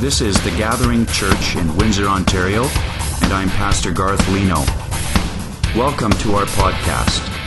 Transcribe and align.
This 0.00 0.22
is 0.22 0.42
the 0.44 0.50
Gathering 0.52 1.04
Church 1.04 1.56
in 1.56 1.76
Windsor, 1.76 2.06
Ontario, 2.06 2.62
and 3.22 3.34
I'm 3.34 3.50
Pastor 3.50 3.92
Garth 3.92 4.26
Leno. 4.30 4.64
Welcome 5.78 6.12
to 6.12 6.36
our 6.36 6.46
podcast. 6.46 7.39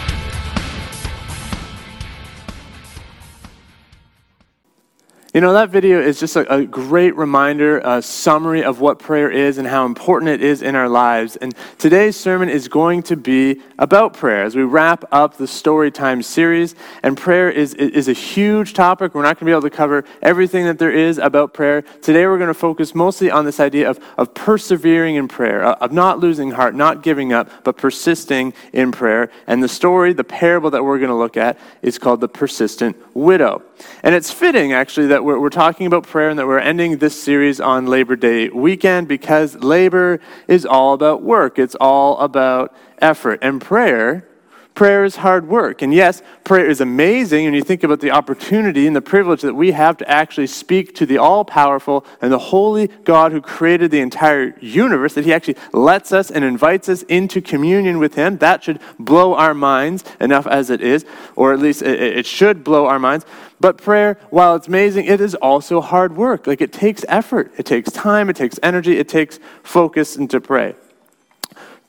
You 5.33 5.41
know, 5.41 5.53
that 5.53 5.71
video 5.71 5.99
is 5.99 6.19
just 6.19 6.35
a, 6.35 6.53
a, 6.53 6.63
great 6.63 7.15
reminder, 7.15 7.79
a 7.79 8.03
summary 8.03 8.63
of 8.63 8.79
what 8.79 8.99
prayer 8.99 9.31
is 9.31 9.57
and 9.57 9.67
how 9.67 9.87
important 9.87 10.29
it 10.29 10.43
is 10.43 10.61
in 10.61 10.75
our 10.75 10.87
lives. 10.87 11.37
And 11.37 11.55
today's 11.79 12.15
sermon 12.15 12.49
is 12.49 12.67
going 12.67 13.01
to 13.03 13.17
be 13.17 13.59
about 13.79 14.13
prayer 14.13 14.43
as 14.43 14.55
we 14.55 14.61
wrap 14.61 15.05
up 15.11 15.37
the 15.37 15.47
Story 15.47 15.89
Time 15.89 16.21
series. 16.21 16.75
And 17.01 17.17
prayer 17.17 17.49
is, 17.49 17.73
is 17.73 18.07
a 18.07 18.13
huge 18.13 18.73
topic. 18.73 19.15
We're 19.15 19.23
not 19.23 19.39
going 19.39 19.39
to 19.39 19.45
be 19.45 19.51
able 19.53 19.63
to 19.63 19.71
cover 19.71 20.05
everything 20.21 20.65
that 20.65 20.77
there 20.77 20.91
is 20.91 21.17
about 21.17 21.51
prayer. 21.51 21.81
Today, 22.03 22.27
we're 22.27 22.37
going 22.37 22.47
to 22.49 22.53
focus 22.53 22.93
mostly 22.93 23.31
on 23.31 23.43
this 23.43 23.59
idea 23.59 23.89
of, 23.89 23.99
of 24.19 24.35
persevering 24.35 25.15
in 25.15 25.27
prayer, 25.27 25.65
uh, 25.65 25.73
of 25.81 25.91
not 25.91 26.19
losing 26.19 26.51
heart, 26.51 26.75
not 26.75 27.01
giving 27.01 27.33
up, 27.33 27.49
but 27.63 27.75
persisting 27.75 28.53
in 28.71 28.91
prayer. 28.91 29.31
And 29.47 29.63
the 29.63 29.67
story, 29.67 30.13
the 30.13 30.23
parable 30.23 30.69
that 30.69 30.83
we're 30.83 30.99
going 30.99 31.09
to 31.09 31.15
look 31.15 31.37
at, 31.37 31.57
is 31.81 31.97
called 31.97 32.21
The 32.21 32.29
Persistent 32.29 32.95
Widow. 33.15 33.63
And 34.03 34.13
it's 34.15 34.31
fitting, 34.31 34.73
actually, 34.73 35.07
that 35.07 35.23
we're, 35.23 35.39
we're 35.39 35.49
talking 35.49 35.87
about 35.87 36.03
prayer 36.03 36.29
and 36.29 36.37
that 36.39 36.47
we're 36.47 36.59
ending 36.59 36.97
this 36.97 37.21
series 37.21 37.59
on 37.59 37.85
Labor 37.85 38.15
Day 38.15 38.49
weekend 38.49 39.07
because 39.07 39.55
labor 39.55 40.19
is 40.47 40.65
all 40.65 40.93
about 40.93 41.21
work, 41.23 41.57
it's 41.59 41.75
all 41.75 42.17
about 42.19 42.75
effort. 42.99 43.39
And 43.41 43.61
prayer 43.61 44.27
Prayer 44.75 45.03
is 45.03 45.17
hard 45.17 45.47
work. 45.47 45.83
And 45.83 45.93
yes, 45.93 46.23
prayer 46.43 46.65
is 46.65 46.81
amazing 46.81 47.45
when 47.45 47.53
you 47.53 47.61
think 47.61 47.83
about 47.83 47.99
the 47.99 48.09
opportunity 48.09 48.87
and 48.87 48.95
the 48.95 49.01
privilege 49.01 49.41
that 49.41 49.53
we 49.53 49.71
have 49.71 49.97
to 49.97 50.09
actually 50.09 50.47
speak 50.47 50.95
to 50.95 51.05
the 51.05 51.19
all 51.19 51.45
powerful 51.45 52.03
and 52.21 52.31
the 52.31 52.39
holy 52.39 52.87
God 52.87 53.31
who 53.31 53.39
created 53.39 53.91
the 53.91 53.99
entire 53.99 54.57
universe, 54.59 55.13
that 55.13 55.25
He 55.25 55.33
actually 55.33 55.57
lets 55.73 56.11
us 56.11 56.31
and 56.31 56.43
invites 56.43 56.89
us 56.89 57.03
into 57.03 57.39
communion 57.39 57.99
with 57.99 58.15
Him. 58.15 58.37
That 58.39 58.63
should 58.63 58.79
blow 58.97 59.35
our 59.35 59.53
minds 59.53 60.03
enough 60.19 60.47
as 60.47 60.71
it 60.71 60.81
is, 60.81 61.05
or 61.35 61.53
at 61.53 61.59
least 61.59 61.83
it 61.83 62.25
should 62.25 62.63
blow 62.63 62.87
our 62.87 62.99
minds. 62.99 63.25
But 63.59 63.77
prayer, 63.77 64.17
while 64.31 64.55
it's 64.55 64.67
amazing, 64.67 65.05
it 65.05 65.21
is 65.21 65.35
also 65.35 65.81
hard 65.81 66.17
work. 66.17 66.47
Like 66.47 66.61
it 66.61 66.73
takes 66.73 67.05
effort, 67.07 67.53
it 67.57 67.67
takes 67.67 67.91
time, 67.91 68.27
it 68.29 68.35
takes 68.35 68.59
energy, 68.63 68.97
it 68.97 69.07
takes 69.07 69.39
focus 69.61 70.17
into 70.17 70.41
pray. 70.41 70.75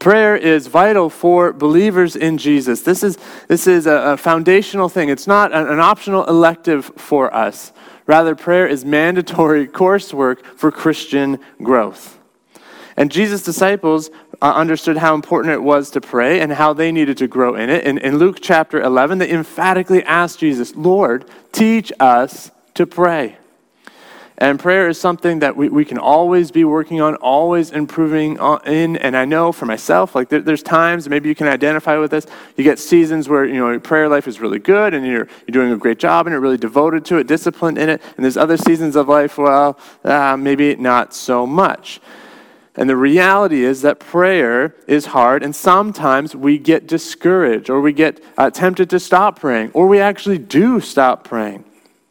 Prayer 0.04 0.36
is 0.36 0.66
vital 0.66 1.08
for 1.08 1.50
believers 1.50 2.14
in 2.14 2.36
Jesus. 2.36 2.82
This 2.82 3.02
is, 3.02 3.16
this 3.48 3.66
is 3.66 3.86
a, 3.86 4.12
a 4.12 4.16
foundational 4.18 4.90
thing. 4.90 5.08
It's 5.08 5.26
not 5.26 5.50
an, 5.54 5.66
an 5.66 5.80
optional 5.80 6.26
elective 6.26 6.84
for 6.98 7.34
us. 7.34 7.72
Rather, 8.06 8.34
prayer 8.34 8.66
is 8.66 8.84
mandatory 8.84 9.66
coursework 9.80 10.44
for 10.44 10.70
Christian 10.70 11.38
growth. 11.62 12.18
And 12.98 13.10
Jesus' 13.10 13.42
disciples 13.42 14.10
uh, 14.42 14.52
understood 14.54 14.98
how 14.98 15.14
important 15.14 15.54
it 15.54 15.62
was 15.62 15.90
to 15.92 16.02
pray 16.02 16.40
and 16.40 16.52
how 16.52 16.74
they 16.74 16.92
needed 16.92 17.16
to 17.16 17.26
grow 17.26 17.54
in 17.54 17.70
it. 17.70 17.84
In, 17.84 17.96
in 17.96 18.18
Luke 18.18 18.40
chapter 18.42 18.82
11, 18.82 19.16
they 19.16 19.30
emphatically 19.30 20.04
asked 20.04 20.38
Jesus, 20.38 20.74
Lord, 20.76 21.24
teach 21.50 21.90
us 21.98 22.50
to 22.74 22.86
pray. 22.86 23.38
And 24.38 24.58
prayer 24.58 24.88
is 24.88 25.00
something 25.00 25.38
that 25.40 25.56
we, 25.56 25.68
we 25.68 25.84
can 25.84 25.96
always 25.96 26.50
be 26.50 26.64
working 26.64 27.00
on, 27.00 27.14
always 27.16 27.70
improving 27.70 28.36
in. 28.66 28.96
And 28.96 29.16
I 29.16 29.24
know 29.24 29.52
for 29.52 29.64
myself, 29.64 30.16
like 30.16 30.28
there, 30.28 30.40
there's 30.40 30.62
times, 30.62 31.08
maybe 31.08 31.28
you 31.28 31.36
can 31.36 31.46
identify 31.46 31.96
with 31.98 32.10
this. 32.10 32.26
You 32.56 32.64
get 32.64 32.80
seasons 32.80 33.28
where, 33.28 33.44
you 33.44 33.54
know, 33.54 33.70
your 33.70 33.78
prayer 33.78 34.08
life 34.08 34.26
is 34.26 34.40
really 34.40 34.58
good 34.58 34.92
and 34.92 35.06
you're, 35.06 35.28
you're 35.46 35.52
doing 35.52 35.70
a 35.70 35.76
great 35.76 36.00
job 36.00 36.26
and 36.26 36.32
you're 36.32 36.40
really 36.40 36.56
devoted 36.56 37.04
to 37.06 37.18
it, 37.18 37.28
disciplined 37.28 37.78
in 37.78 37.88
it. 37.88 38.02
And 38.16 38.24
there's 38.24 38.36
other 38.36 38.56
seasons 38.56 38.96
of 38.96 39.08
life, 39.08 39.38
well, 39.38 39.78
uh, 40.02 40.36
maybe 40.36 40.74
not 40.74 41.14
so 41.14 41.46
much. 41.46 42.00
And 42.76 42.90
the 42.90 42.96
reality 42.96 43.62
is 43.62 43.82
that 43.82 44.00
prayer 44.00 44.74
is 44.88 45.06
hard, 45.06 45.44
and 45.44 45.54
sometimes 45.54 46.34
we 46.34 46.58
get 46.58 46.88
discouraged 46.88 47.70
or 47.70 47.80
we 47.80 47.92
get 47.92 48.20
uh, 48.36 48.50
tempted 48.50 48.90
to 48.90 48.98
stop 48.98 49.38
praying, 49.38 49.70
or 49.74 49.86
we 49.86 50.00
actually 50.00 50.38
do 50.38 50.80
stop 50.80 51.22
praying. 51.22 51.64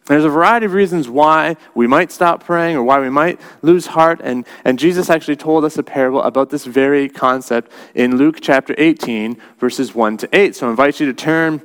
There's 0.05 0.25
a 0.25 0.29
variety 0.29 0.65
of 0.65 0.73
reasons 0.73 1.07
why 1.07 1.55
we 1.73 1.87
might 1.87 2.11
stop 2.11 2.43
praying 2.43 2.75
or 2.75 2.83
why 2.83 2.99
we 2.99 3.09
might 3.09 3.39
lose 3.61 3.87
heart. 3.87 4.19
And, 4.21 4.45
and 4.65 4.77
Jesus 4.77 5.09
actually 5.09 5.37
told 5.37 5.63
us 5.63 5.77
a 5.77 5.83
parable 5.83 6.21
about 6.23 6.49
this 6.49 6.65
very 6.65 7.07
concept 7.07 7.71
in 7.95 8.17
Luke 8.17 8.39
chapter 8.41 8.75
18, 8.77 9.37
verses 9.59 9.95
1 9.95 10.17
to 10.17 10.29
8. 10.33 10.55
So 10.57 10.67
I 10.67 10.71
invite 10.71 10.99
you 10.99 11.05
to 11.05 11.13
turn 11.13 11.61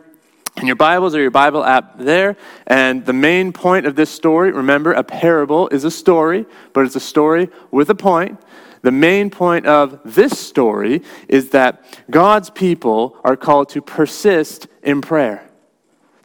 in 0.56 0.66
your 0.69 0.76
Bibles 0.76 1.16
or 1.16 1.21
your 1.21 1.32
Bible 1.32 1.65
app 1.65 1.99
there. 1.99 2.37
And 2.69 3.04
the 3.04 3.12
main 3.12 3.53
point 3.53 3.87
of 3.87 3.97
this 3.97 4.10
story, 4.10 4.53
remember, 4.53 4.93
a 4.93 5.03
parable 5.03 5.69
is 5.69 5.82
a 5.82 5.91
story, 5.91 6.47
but 6.72 6.84
it's 6.84 6.97
a 6.97 7.00
story 7.00 7.49
with 7.72 7.91
a 7.91 7.94
point. 7.94 8.41
The 8.82 8.93
main 8.93 9.31
point 9.31 9.66
of 9.66 10.00
this 10.05 10.38
story 10.38 11.03
is 11.26 11.50
that 11.50 11.82
God's 12.09 12.50
people 12.50 13.16
are 13.25 13.37
called 13.37 13.70
to 13.70 13.82
persist 13.82 14.69
in 14.84 15.00
prayer, 15.00 15.49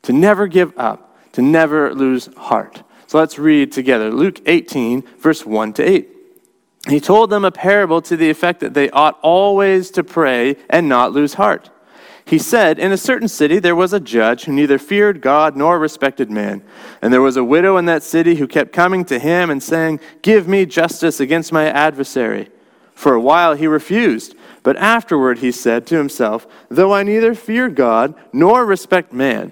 to 0.04 0.14
never 0.14 0.46
give 0.46 0.78
up 0.78 1.03
to 1.34 1.42
never 1.42 1.94
lose 1.94 2.30
heart. 2.36 2.84
So 3.08 3.20
let's 3.20 3.38
read 3.38 3.72
together 3.72 4.12
Luke 4.12 4.42
18, 4.46 5.04
verse 5.20 5.46
1 5.46 5.74
to 5.74 5.84
8. 5.84 6.10
He 6.90 7.00
told 7.00 7.30
them 7.30 7.46
a 7.46 7.52
parable 7.52 8.02
to 8.02 8.18
the 8.18 8.30
effect 8.30 8.60
that 8.62 8.74
they 8.74 8.90
ought 8.90 9.20
always 9.22 9.92
to 9.92 10.04
pray 10.04 10.58
and 10.70 10.90
not 10.90 11.14
lose 11.14 11.36
heart. 11.36 11.70
He 12.26 12.40
said, 12.40 12.80
In 12.80 12.92
a 12.92 12.98
certain 12.98 13.28
city 13.28 13.60
there 13.60 13.76
was 13.76 13.94
a 13.94 14.00
judge 14.00 14.46
who 14.46 14.54
neither 14.54 14.78
feared 14.78 15.22
God 15.22 15.56
nor 15.56 15.78
respected 15.78 16.32
man. 16.32 16.64
And 17.02 17.14
there 17.14 17.22
was 17.22 17.38
a 17.38 17.44
widow 17.44 17.78
in 17.78 17.86
that 17.86 18.04
city 18.04 18.36
who 18.36 18.48
kept 18.48 18.74
coming 18.74 19.06
to 19.06 19.20
him 19.20 19.50
and 19.50 19.62
saying, 19.62 20.00
Give 20.22 20.48
me 20.48 20.66
justice 20.66 21.20
against 21.20 21.52
my 21.52 21.70
adversary. 21.70 22.50
For 22.94 23.14
a 23.14 23.22
while 23.22 23.56
he 23.56 23.68
refused, 23.68 24.36
but 24.62 24.78
afterward 24.78 25.40
he 25.40 25.52
said 25.52 25.86
to 25.88 25.98
himself, 25.98 26.48
Though 26.70 26.94
I 26.94 27.04
neither 27.04 27.36
fear 27.36 27.70
God 27.70 28.16
nor 28.32 28.66
respect 28.66 29.12
man, 29.12 29.52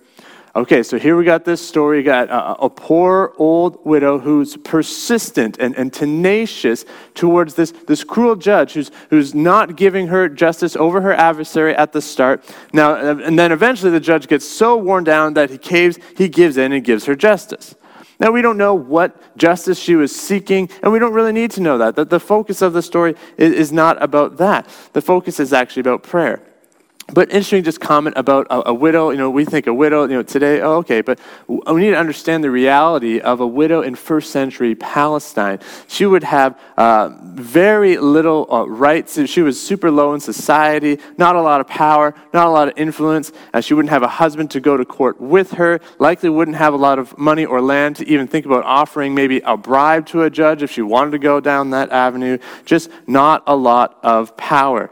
Okay, 0.53 0.83
so 0.83 0.99
here 0.99 1.15
we 1.15 1.23
got 1.23 1.45
this 1.45 1.65
story. 1.65 1.99
You 1.99 2.03
got 2.03 2.27
a, 2.29 2.63
a, 2.63 2.69
poor 2.69 3.33
old 3.37 3.85
widow 3.85 4.19
who's 4.19 4.57
persistent 4.57 5.57
and, 5.59 5.73
and 5.77 5.93
tenacious 5.93 6.83
towards 7.13 7.53
this, 7.53 7.71
this 7.87 8.03
cruel 8.03 8.35
judge 8.35 8.73
who's, 8.73 8.91
who's 9.09 9.33
not 9.33 9.77
giving 9.77 10.07
her 10.07 10.27
justice 10.27 10.75
over 10.75 10.99
her 10.99 11.13
adversary 11.13 11.73
at 11.73 11.93
the 11.93 12.01
start. 12.01 12.43
Now, 12.73 12.95
and 12.95 13.39
then 13.39 13.53
eventually 13.53 13.91
the 13.91 14.01
judge 14.01 14.27
gets 14.27 14.45
so 14.45 14.75
worn 14.75 15.05
down 15.05 15.35
that 15.35 15.51
he 15.51 15.57
caves, 15.57 15.97
he 16.17 16.27
gives 16.27 16.57
in 16.57 16.73
and 16.73 16.83
gives 16.83 17.05
her 17.05 17.15
justice. 17.15 17.73
Now, 18.19 18.31
we 18.31 18.41
don't 18.41 18.57
know 18.57 18.75
what 18.75 19.37
justice 19.37 19.79
she 19.79 19.95
was 19.95 20.13
seeking, 20.13 20.69
and 20.83 20.91
we 20.91 20.99
don't 20.99 21.13
really 21.13 21.31
need 21.31 21.51
to 21.51 21.61
know 21.61 21.77
that. 21.77 21.95
The, 21.95 22.03
the 22.03 22.19
focus 22.19 22.61
of 22.61 22.73
the 22.73 22.81
story 22.81 23.15
is, 23.37 23.53
is 23.53 23.71
not 23.71 24.03
about 24.03 24.35
that. 24.37 24.67
The 24.91 25.01
focus 25.01 25.39
is 25.39 25.53
actually 25.53 25.79
about 25.81 26.03
prayer. 26.03 26.43
But 27.13 27.29
interesting, 27.29 27.63
just 27.63 27.81
comment 27.81 28.15
about 28.17 28.47
a, 28.49 28.69
a, 28.69 28.73
widow. 28.73 29.09
You 29.09 29.17
know, 29.17 29.29
we 29.29 29.43
think 29.43 29.67
a 29.67 29.73
widow, 29.73 30.03
you 30.03 30.13
know, 30.13 30.23
today, 30.23 30.61
oh, 30.61 30.77
okay, 30.77 31.01
but 31.01 31.19
we 31.47 31.81
need 31.81 31.91
to 31.91 31.97
understand 31.97 32.43
the 32.43 32.51
reality 32.51 33.19
of 33.19 33.41
a 33.41 33.47
widow 33.47 33.81
in 33.81 33.95
first 33.95 34.31
century 34.31 34.75
Palestine. 34.75 35.59
She 35.87 36.05
would 36.05 36.23
have 36.23 36.59
uh, 36.77 37.09
very 37.19 37.97
little 37.97 38.47
uh, 38.53 38.65
rights. 38.65 39.19
She 39.25 39.41
was 39.41 39.61
super 39.61 39.91
low 39.91 40.13
in 40.13 40.19
society, 40.19 40.99
not 41.17 41.35
a 41.35 41.41
lot 41.41 41.59
of 41.59 41.67
power, 41.67 42.13
not 42.33 42.47
a 42.47 42.49
lot 42.49 42.67
of 42.69 42.75
influence. 42.77 43.31
Uh, 43.53 43.61
she 43.61 43.73
wouldn't 43.73 43.89
have 43.89 44.03
a 44.03 44.07
husband 44.07 44.51
to 44.51 44.61
go 44.61 44.77
to 44.77 44.85
court 44.85 45.19
with 45.19 45.51
her, 45.53 45.81
likely 45.99 46.29
wouldn't 46.29 46.57
have 46.57 46.73
a 46.73 46.77
lot 46.77 46.97
of 46.97 47.17
money 47.17 47.45
or 47.45 47.61
land 47.61 47.97
to 47.97 48.07
even 48.07 48.27
think 48.27 48.45
about 48.45 48.63
offering 48.63 49.13
maybe 49.13 49.41
a 49.43 49.57
bribe 49.57 50.05
to 50.05 50.23
a 50.23 50.29
judge 50.29 50.63
if 50.63 50.71
she 50.71 50.81
wanted 50.81 51.11
to 51.11 51.19
go 51.19 51.41
down 51.41 51.71
that 51.71 51.89
avenue. 51.89 52.37
Just 52.63 52.89
not 53.07 53.43
a 53.47 53.55
lot 53.55 53.99
of 54.03 54.37
power. 54.37 54.89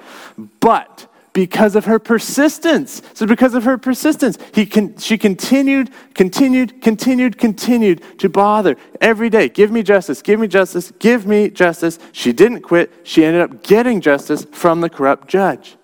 But 0.59 1.08
because 1.45 1.77
of 1.77 1.85
her 1.85 1.99
persistence. 1.99 3.01
So, 3.13 3.25
because 3.25 3.53
of 3.53 3.63
her 3.63 3.77
persistence, 3.77 4.37
he 4.53 4.65
can, 4.65 4.97
she 4.97 5.17
continued, 5.17 5.89
continued, 6.13 6.81
continued, 6.81 7.37
continued 7.37 8.19
to 8.19 8.27
bother 8.27 8.75
every 8.99 9.29
day. 9.29 9.47
Give 9.47 9.71
me 9.71 9.81
justice, 9.81 10.21
give 10.21 10.37
me 10.37 10.49
justice, 10.49 10.91
give 10.99 11.25
me 11.25 11.49
justice. 11.49 11.97
She 12.11 12.33
didn't 12.33 12.59
quit. 12.63 12.91
She 13.03 13.23
ended 13.23 13.41
up 13.41 13.63
getting 13.63 14.01
justice 14.01 14.45
from 14.51 14.81
the 14.81 14.89
corrupt 14.89 15.29
judge. 15.29 15.77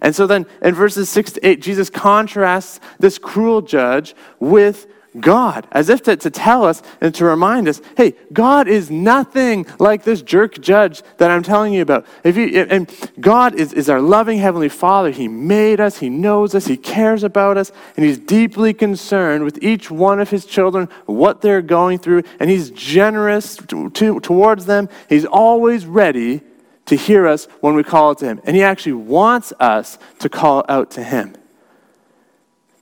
And 0.00 0.16
so 0.16 0.26
then 0.26 0.46
in 0.62 0.74
verses 0.74 1.10
6 1.10 1.32
to 1.32 1.46
8, 1.46 1.60
Jesus 1.60 1.90
contrasts 1.90 2.80
this 2.98 3.18
cruel 3.18 3.60
judge 3.60 4.14
with 4.40 4.86
God, 5.20 5.66
as 5.72 5.88
if 5.88 6.02
to, 6.02 6.16
to 6.16 6.30
tell 6.30 6.64
us 6.64 6.82
and 7.00 7.14
to 7.14 7.24
remind 7.24 7.68
us, 7.68 7.80
hey, 7.96 8.14
God 8.32 8.68
is 8.68 8.90
nothing 8.90 9.66
like 9.78 10.04
this 10.04 10.22
jerk 10.22 10.60
judge 10.60 11.02
that 11.18 11.30
I'm 11.30 11.42
telling 11.42 11.72
you 11.72 11.82
about. 11.82 12.06
If 12.24 12.36
you, 12.36 12.66
and 12.68 12.90
God 13.20 13.54
is, 13.54 13.72
is 13.72 13.88
our 13.88 14.00
loving 14.00 14.38
Heavenly 14.38 14.68
Father. 14.68 15.10
He 15.10 15.28
made 15.28 15.80
us, 15.80 15.98
He 15.98 16.10
knows 16.10 16.54
us, 16.54 16.66
He 16.66 16.76
cares 16.76 17.22
about 17.22 17.56
us, 17.56 17.72
and 17.96 18.04
He's 18.04 18.18
deeply 18.18 18.74
concerned 18.74 19.44
with 19.44 19.62
each 19.62 19.90
one 19.90 20.20
of 20.20 20.30
His 20.30 20.44
children, 20.44 20.88
what 21.06 21.40
they're 21.40 21.62
going 21.62 21.98
through, 21.98 22.22
and 22.38 22.50
He's 22.50 22.70
generous 22.70 23.56
to, 23.56 23.90
to, 23.90 24.20
towards 24.20 24.66
them. 24.66 24.88
He's 25.08 25.24
always 25.24 25.86
ready 25.86 26.42
to 26.86 26.96
hear 26.96 27.26
us 27.26 27.46
when 27.60 27.74
we 27.74 27.82
call 27.82 28.10
out 28.10 28.18
to 28.18 28.26
Him. 28.26 28.40
And 28.44 28.56
He 28.56 28.62
actually 28.62 28.92
wants 28.94 29.52
us 29.58 29.98
to 30.20 30.28
call 30.28 30.64
out 30.68 30.90
to 30.92 31.02
Him. 31.02 31.36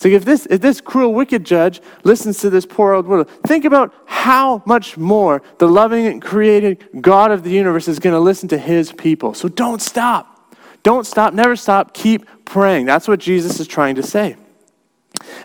So 0.04 0.10
if 0.10 0.26
this, 0.26 0.44
if 0.50 0.60
this 0.60 0.82
cruel, 0.82 1.14
wicked 1.14 1.44
judge 1.44 1.80
listens 2.02 2.38
to 2.40 2.50
this 2.50 2.66
poor 2.66 2.92
old 2.92 3.06
widow, 3.06 3.24
think 3.46 3.64
about 3.64 3.94
how 4.04 4.62
much 4.66 4.98
more 4.98 5.40
the 5.56 5.66
loving 5.66 6.06
and 6.06 6.20
created 6.20 6.86
God 7.00 7.30
of 7.30 7.42
the 7.42 7.48
universe 7.48 7.88
is 7.88 7.98
going 7.98 8.12
to 8.12 8.20
listen 8.20 8.46
to 8.50 8.58
his 8.58 8.92
people. 8.92 9.32
So 9.32 9.48
don't 9.48 9.80
stop. 9.80 10.54
Don't 10.82 11.06
stop. 11.06 11.32
Never 11.32 11.56
stop. 11.56 11.94
Keep 11.94 12.44
praying. 12.44 12.84
That's 12.84 13.08
what 13.08 13.18
Jesus 13.18 13.58
is 13.58 13.66
trying 13.66 13.94
to 13.94 14.02
say. 14.02 14.36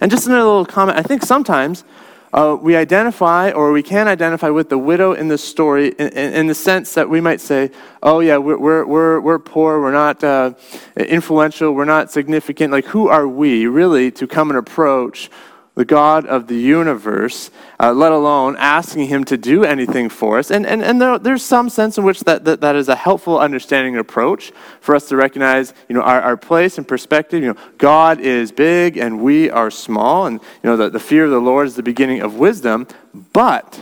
And 0.01 0.11
just 0.11 0.27
another 0.27 0.43
little 0.43 0.65
comment. 0.65 0.97
I 0.97 1.03
think 1.03 1.23
sometimes 1.23 1.85
uh, 2.33 2.55
we 2.61 2.75
identify 2.75 3.51
or 3.51 3.71
we 3.71 3.81
can 3.81 4.07
identify 4.07 4.49
with 4.49 4.69
the 4.69 4.77
widow 4.77 5.13
in 5.13 5.27
the 5.27 5.37
story 5.37 5.89
in, 5.89 6.09
in, 6.09 6.33
in, 6.33 6.47
the 6.47 6.55
sense 6.55 6.93
that 6.93 7.09
we 7.09 7.19
might 7.19 7.41
say, 7.41 7.71
oh, 8.03 8.19
yeah, 8.19 8.37
we're, 8.37 8.57
we're, 8.57 8.85
we're, 8.85 9.19
we're 9.19 9.39
poor, 9.39 9.81
we're 9.81 9.91
not 9.91 10.23
uh, 10.23 10.53
influential, 10.95 11.73
we're 11.73 11.85
not 11.85 12.11
significant. 12.11 12.71
Like, 12.71 12.85
who 12.85 13.07
are 13.07 13.27
we 13.27 13.65
really 13.65 14.11
to 14.11 14.27
come 14.27 14.49
and 14.49 14.59
approach 14.59 15.31
the 15.79 15.85
God 15.85 16.25
of 16.25 16.47
the 16.47 16.57
universe, 16.57 17.51
uh, 17.79 17.93
let 17.93 18.11
alone 18.11 18.57
asking 18.57 19.07
him 19.07 19.23
to 19.23 19.37
do 19.37 19.63
anything 19.63 20.09
for 20.09 20.37
us. 20.37 20.51
And, 20.51 20.65
and, 20.65 20.83
and 20.83 21.01
there, 21.01 21.17
there's 21.17 21.41
some 21.41 21.69
sense 21.69 21.97
in 21.97 22.03
which 22.03 22.19
that, 22.25 22.43
that, 22.43 22.59
that 22.59 22.75
is 22.75 22.89
a 22.89 22.97
helpful 22.97 23.39
understanding 23.39 23.95
approach 23.95 24.51
for 24.81 24.93
us 24.93 25.07
to 25.07 25.15
recognize 25.15 25.73
you 25.87 25.95
know, 25.95 26.01
our, 26.01 26.21
our 26.21 26.35
place 26.35 26.77
and 26.77 26.85
perspective. 26.85 27.41
You 27.41 27.53
know, 27.53 27.59
God 27.77 28.19
is 28.19 28.51
big 28.51 28.97
and 28.97 29.21
we 29.21 29.49
are 29.49 29.71
small, 29.71 30.25
and 30.25 30.41
you 30.41 30.69
know, 30.69 30.75
the, 30.75 30.89
the 30.89 30.99
fear 30.99 31.23
of 31.23 31.31
the 31.31 31.39
Lord 31.39 31.65
is 31.67 31.77
the 31.77 31.81
beginning 31.81 32.19
of 32.19 32.35
wisdom. 32.35 32.85
But 33.31 33.81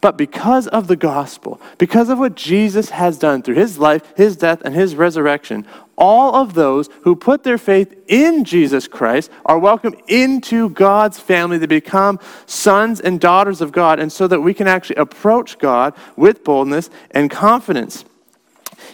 but 0.00 0.16
because 0.16 0.66
of 0.68 0.86
the 0.86 0.96
gospel, 0.96 1.60
because 1.78 2.08
of 2.08 2.18
what 2.18 2.34
Jesus 2.34 2.90
has 2.90 3.18
done 3.18 3.42
through 3.42 3.56
his 3.56 3.78
life, 3.78 4.02
his 4.16 4.36
death, 4.36 4.62
and 4.64 4.74
his 4.74 4.94
resurrection, 4.94 5.66
all 5.96 6.34
of 6.34 6.54
those 6.54 6.88
who 7.02 7.14
put 7.14 7.42
their 7.42 7.58
faith 7.58 7.94
in 8.08 8.44
Jesus 8.44 8.88
Christ 8.88 9.30
are 9.44 9.58
welcomed 9.58 10.00
into 10.08 10.70
God's 10.70 11.20
family 11.20 11.58
to 11.58 11.68
become 11.68 12.18
sons 12.46 13.00
and 13.00 13.20
daughters 13.20 13.60
of 13.60 13.72
God, 13.72 14.00
and 14.00 14.10
so 14.10 14.26
that 14.26 14.40
we 14.40 14.54
can 14.54 14.66
actually 14.66 14.96
approach 14.96 15.58
God 15.58 15.94
with 16.16 16.42
boldness 16.44 16.88
and 17.10 17.30
confidence. 17.30 18.04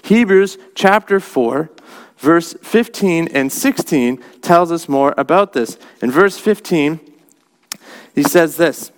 Hebrews 0.02 0.58
chapter 0.74 1.20
4, 1.20 1.70
verse 2.18 2.54
15 2.62 3.28
and 3.28 3.52
16 3.52 4.22
tells 4.42 4.72
us 4.72 4.88
more 4.88 5.14
about 5.16 5.52
this. 5.52 5.78
In 6.02 6.10
verse 6.10 6.38
15, 6.38 6.98
he 8.16 8.24
says 8.24 8.56
this. 8.56 8.90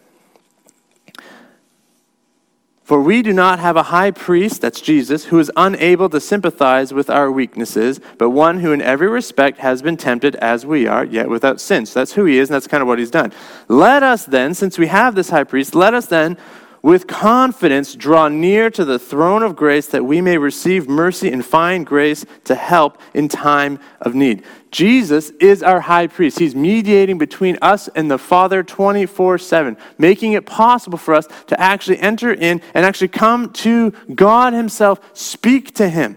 For 2.89 3.03
we 3.03 3.21
do 3.21 3.35
not 3.35 3.59
have 3.59 3.77
a 3.77 3.83
high 3.83 4.13
priest, 4.13 4.63
that's 4.63 4.81
Jesus, 4.81 5.27
who 5.27 5.39
is 5.39 5.53
unable 5.57 6.09
to 6.09 6.19
sympathize 6.19 6.91
with 6.91 7.11
our 7.11 7.31
weaknesses, 7.31 8.01
but 8.17 8.31
one 8.31 8.61
who 8.61 8.73
in 8.73 8.81
every 8.81 9.09
respect 9.09 9.59
has 9.59 9.83
been 9.83 9.99
tempted 9.99 10.37
as 10.37 10.65
we 10.65 10.87
are, 10.87 11.05
yet 11.05 11.29
without 11.29 11.61
sin. 11.61 11.85
So 11.85 12.01
that's 12.01 12.15
who 12.15 12.25
he 12.25 12.39
is, 12.39 12.49
and 12.49 12.55
that's 12.55 12.67
kind 12.67 12.81
of 12.81 12.87
what 12.89 12.99
he's 12.99 13.11
done. 13.11 13.31
Let 13.69 14.03
us 14.03 14.25
then, 14.25 14.55
since 14.55 14.79
we 14.79 14.87
have 14.87 15.15
this 15.15 15.29
high 15.29 15.45
priest, 15.45 15.75
let 15.75 15.93
us 15.93 16.07
then 16.07 16.39
with 16.83 17.07
confidence 17.07 17.95
draw 17.95 18.29
near 18.29 18.71
to 18.71 18.85
the 18.85 18.99
throne 18.99 19.43
of 19.43 19.57
grace 19.57 19.87
that 19.89 20.05
we 20.05 20.21
may 20.21 20.39
receive 20.39 20.89
mercy 20.89 21.31
and 21.31 21.45
find 21.45 21.85
grace 21.85 22.25
to 22.45 22.55
help 22.55 23.01
in 23.15 23.29
time 23.29 23.79
of 24.01 24.15
need. 24.15 24.45
Jesus 24.71 25.31
is 25.41 25.63
our 25.63 25.81
high 25.81 26.07
priest. 26.07 26.39
He's 26.39 26.55
mediating 26.55 27.19
between 27.19 27.59
us 27.63 27.89
and 27.89 28.11
the 28.11 28.19
Father 28.19 28.63
24 28.63 29.39
7, 29.39 29.77
making 29.97 30.35
it 30.35 30.47
possible 30.47 30.99
for 30.99 31.15
us 31.15 31.27
to 31.47 31.59
actually 31.61 31.99
enter 31.99 32.33
in 32.33 32.61
and 32.75 32.85
actually 32.85 33.09
come 33.09 33.53
to 33.55 33.91
God 34.15 34.53
Himself, 34.53 35.01
speak 35.15 35.75
to 35.77 35.89
Him. 35.89 36.17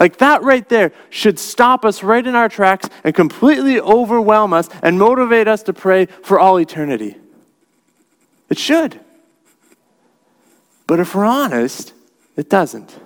Like 0.00 0.18
that 0.18 0.42
right 0.42 0.68
there 0.68 0.92
should 1.10 1.38
stop 1.38 1.84
us 1.84 2.02
right 2.02 2.26
in 2.26 2.34
our 2.34 2.48
tracks 2.48 2.88
and 3.04 3.14
completely 3.14 3.80
overwhelm 3.80 4.52
us 4.52 4.68
and 4.82 4.98
motivate 4.98 5.46
us 5.46 5.62
to 5.64 5.72
pray 5.72 6.06
for 6.06 6.40
all 6.40 6.58
eternity. 6.58 7.16
It 8.48 8.58
should. 8.58 9.00
But 10.86 11.00
if 11.00 11.14
we're 11.14 11.24
honest, 11.24 11.92
it 12.36 12.48
doesn't. 12.48 12.96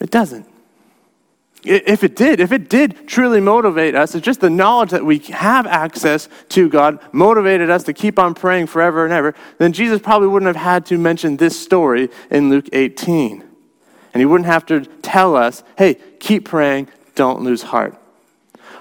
It 0.00 0.10
doesn't. 0.10 0.46
If 1.64 2.04
it 2.04 2.14
did, 2.14 2.38
if 2.38 2.52
it 2.52 2.68
did 2.68 3.08
truly 3.08 3.40
motivate 3.40 3.96
us, 3.96 4.14
it's 4.14 4.24
just 4.24 4.40
the 4.40 4.50
knowledge 4.50 4.90
that 4.90 5.04
we 5.04 5.18
have 5.18 5.66
access 5.66 6.28
to 6.50 6.68
God 6.68 7.00
motivated 7.12 7.70
us 7.70 7.82
to 7.84 7.92
keep 7.92 8.20
on 8.20 8.34
praying 8.34 8.68
forever 8.68 9.04
and 9.04 9.12
ever, 9.12 9.34
then 9.58 9.72
Jesus 9.72 10.00
probably 10.00 10.28
wouldn't 10.28 10.46
have 10.46 10.62
had 10.62 10.86
to 10.86 10.98
mention 10.98 11.38
this 11.38 11.60
story 11.60 12.08
in 12.30 12.50
Luke 12.50 12.68
18. 12.72 13.42
And 14.14 14.20
he 14.20 14.26
wouldn't 14.26 14.46
have 14.46 14.64
to 14.66 14.84
tell 15.02 15.34
us, 15.34 15.64
hey, 15.76 15.94
keep 16.20 16.44
praying, 16.44 16.88
don't 17.16 17.42
lose 17.42 17.62
heart. 17.62 18.00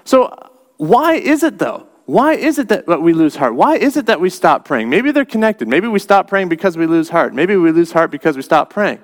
So, 0.03 0.37
why 0.77 1.15
is 1.15 1.41
it 1.41 1.57
though? 1.57 1.87
Why 2.05 2.33
is 2.33 2.59
it 2.59 2.67
that 2.69 2.85
we 3.01 3.13
lose 3.13 3.35
heart? 3.35 3.55
Why 3.55 3.77
is 3.77 3.97
it 3.97 4.05
that 4.05 4.21
we 4.21 4.29
stop 4.29 4.63
praying? 4.63 4.89
Maybe 4.89 5.11
they're 5.11 5.25
connected. 5.25 5.67
Maybe 5.67 5.87
we 5.87 5.99
stop 5.99 6.27
praying 6.27 6.49
because 6.49 6.77
we 6.77 6.85
lose 6.85 7.09
heart. 7.09 7.33
Maybe 7.33 7.55
we 7.55 7.71
lose 7.71 7.91
heart 7.91 8.11
because 8.11 8.35
we 8.35 8.43
stop 8.43 8.69
praying. 8.69 8.99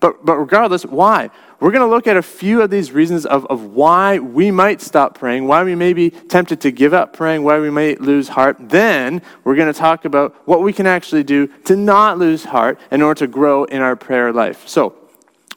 But, 0.00 0.26
but 0.26 0.36
regardless, 0.36 0.84
why? 0.84 1.30
We're 1.58 1.70
going 1.70 1.88
to 1.88 1.94
look 1.94 2.06
at 2.06 2.18
a 2.18 2.22
few 2.22 2.60
of 2.60 2.68
these 2.68 2.92
reasons 2.92 3.24
of, 3.24 3.46
of 3.46 3.64
why 3.72 4.18
we 4.18 4.50
might 4.50 4.82
stop 4.82 5.16
praying, 5.16 5.46
why 5.46 5.64
we 5.64 5.74
may 5.74 5.94
be 5.94 6.10
tempted 6.10 6.60
to 6.60 6.70
give 6.70 6.92
up 6.92 7.14
praying, 7.14 7.42
why 7.42 7.58
we 7.58 7.70
may 7.70 7.94
lose 7.94 8.28
heart. 8.28 8.58
Then 8.60 9.22
we're 9.44 9.54
going 9.54 9.72
to 9.72 9.78
talk 9.78 10.04
about 10.04 10.34
what 10.46 10.60
we 10.60 10.74
can 10.74 10.86
actually 10.86 11.22
do 11.22 11.46
to 11.64 11.76
not 11.76 12.18
lose 12.18 12.44
heart 12.44 12.78
in 12.90 13.00
order 13.00 13.20
to 13.20 13.26
grow 13.26 13.64
in 13.64 13.80
our 13.80 13.96
prayer 13.96 14.30
life. 14.30 14.68
So, 14.68 14.94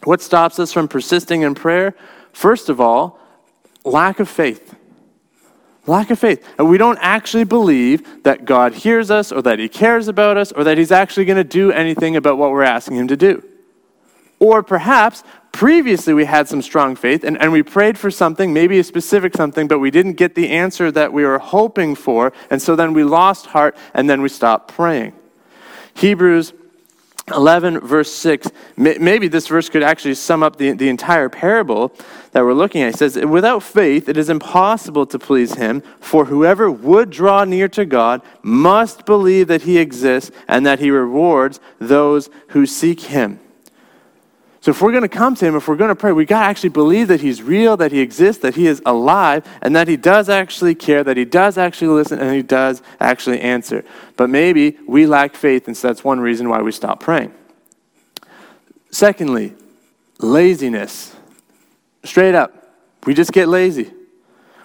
what 0.05 0.21
stops 0.21 0.59
us 0.59 0.71
from 0.71 0.87
persisting 0.87 1.41
in 1.41 1.53
prayer? 1.53 1.93
First 2.31 2.69
of 2.69 2.79
all, 2.79 3.19
lack 3.83 4.21
of 4.21 4.29
faith. 4.29 4.75
Lack 5.87 6.11
of 6.11 6.19
faith. 6.19 6.45
And 6.57 6.69
we 6.69 6.77
don't 6.77 6.99
actually 7.01 7.45
believe 7.45 8.23
that 8.23 8.43
God 8.43 8.73
hears 8.73 9.09
us 9.09 9.31
or 9.31 9.41
that 9.43 9.57
He 9.57 9.69
cares 9.69 10.09
about 10.09 10.37
us 10.37 10.51
or 10.51 10.65
that 10.65 10.77
He's 10.77 10.91
actually 10.91 11.25
going 11.25 11.37
to 11.37 11.45
do 11.45 11.71
anything 11.71 12.17
about 12.17 12.37
what 12.37 12.51
we're 12.51 12.63
asking 12.63 12.97
Him 12.97 13.07
to 13.07 13.17
do. 13.17 13.43
Or 14.39 14.61
perhaps 14.61 15.23
previously 15.51 16.13
we 16.13 16.25
had 16.25 16.47
some 16.47 16.61
strong 16.61 16.95
faith 16.95 17.23
and, 17.23 17.41
and 17.41 17.51
we 17.51 17.63
prayed 17.63 17.97
for 17.97 18.11
something, 18.11 18.53
maybe 18.53 18.77
a 18.77 18.83
specific 18.83 19.33
something, 19.35 19.67
but 19.67 19.79
we 19.79 19.89
didn't 19.89 20.13
get 20.13 20.35
the 20.35 20.49
answer 20.49 20.91
that 20.91 21.13
we 21.13 21.25
were 21.25 21.39
hoping 21.39 21.95
for. 21.95 22.33
And 22.51 22.61
so 22.61 22.75
then 22.75 22.93
we 22.93 23.03
lost 23.03 23.47
heart 23.47 23.75
and 23.93 24.09
then 24.09 24.21
we 24.21 24.29
stopped 24.29 24.73
praying. 24.75 25.13
Hebrews 25.95 26.53
11, 27.33 27.81
verse 27.81 28.13
6, 28.13 28.49
maybe 28.77 29.27
this 29.27 29.47
verse 29.47 29.67
could 29.67 29.83
actually 29.83 30.15
sum 30.15 30.43
up 30.43 30.55
the, 30.55 30.71
the 30.71 30.87
entire 30.87 31.27
parable 31.27 31.93
that 32.31 32.43
we're 32.43 32.53
looking 32.53 32.81
at. 32.83 32.93
It 32.93 32.97
says, 32.97 33.17
Without 33.17 33.63
faith, 33.63 34.07
it 34.07 34.15
is 34.15 34.29
impossible 34.29 35.05
to 35.07 35.19
please 35.19 35.55
him, 35.55 35.81
for 35.99 36.25
whoever 36.25 36.71
would 36.71 37.09
draw 37.09 37.43
near 37.43 37.67
to 37.69 37.85
God 37.85 38.21
must 38.43 39.05
believe 39.05 39.47
that 39.49 39.63
he 39.63 39.77
exists 39.77 40.31
and 40.47 40.65
that 40.65 40.79
he 40.79 40.89
rewards 40.89 41.59
those 41.79 42.29
who 42.49 42.65
seek 42.65 43.01
him. 43.01 43.41
So 44.61 44.71
if 44.71 44.81
we're 44.81 44.91
going 44.91 45.03
to 45.03 45.09
come 45.09 45.35
to 45.35 45.45
him, 45.45 45.55
if 45.55 45.67
we're 45.67 45.75
going 45.75 45.89
to 45.89 45.95
pray, 45.95 46.11
we 46.11 46.25
got 46.25 46.41
to 46.41 46.45
actually 46.47 46.69
believe 46.69 47.07
that 47.09 47.21
he's 47.21 47.41
real, 47.43 47.77
that 47.77 47.91
he 47.91 47.99
exists, 47.99 48.41
that 48.41 48.55
he 48.55 48.67
is 48.67 48.81
alive, 48.85 49.47
and 49.61 49.75
that 49.75 49.87
he 49.87 49.97
does 49.97 50.29
actually 50.29 50.73
care, 50.75 51.03
that 51.03 51.15
he 51.15 51.25
does 51.25 51.57
actually 51.57 51.89
listen, 51.89 52.19
and 52.19 52.35
he 52.35 52.41
does 52.41 52.81
actually 52.99 53.39
answer. 53.41 53.85
But 54.15 54.29
maybe 54.29 54.77
we 54.87 55.05
lack 55.05 55.35
faith, 55.35 55.67
and 55.67 55.77
so 55.77 55.87
that's 55.87 56.03
one 56.03 56.19
reason 56.19 56.49
why 56.49 56.61
we 56.61 56.71
stop 56.71 56.99
praying. 56.99 57.33
Secondly, 58.89 59.53
laziness. 60.19 61.15
Straight 62.03 62.35
up, 62.35 62.73
we 63.05 63.13
just 63.13 63.31
get 63.31 63.47
lazy. 63.47 63.91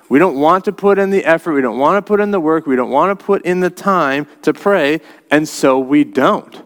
We 0.09 0.19
don't 0.19 0.39
want 0.39 0.65
to 0.67 0.73
put 0.73 0.99
in 0.99 1.11
the 1.11 1.25
effort, 1.25 1.53
we 1.53 1.61
don't 1.61 1.79
want 1.79 1.97
to 2.05 2.07
put 2.07 2.21
in 2.21 2.31
the 2.31 2.41
work, 2.41 2.67
we 2.67 2.77
don't 2.77 2.91
want 2.91 3.19
to 3.19 3.25
put 3.25 3.45
in 3.45 3.61
the 3.61 3.71
time 3.71 4.27
to 4.43 4.53
pray, 4.53 5.01
and 5.31 5.47
so 5.47 5.79
we 5.79 6.05
don't 6.05 6.63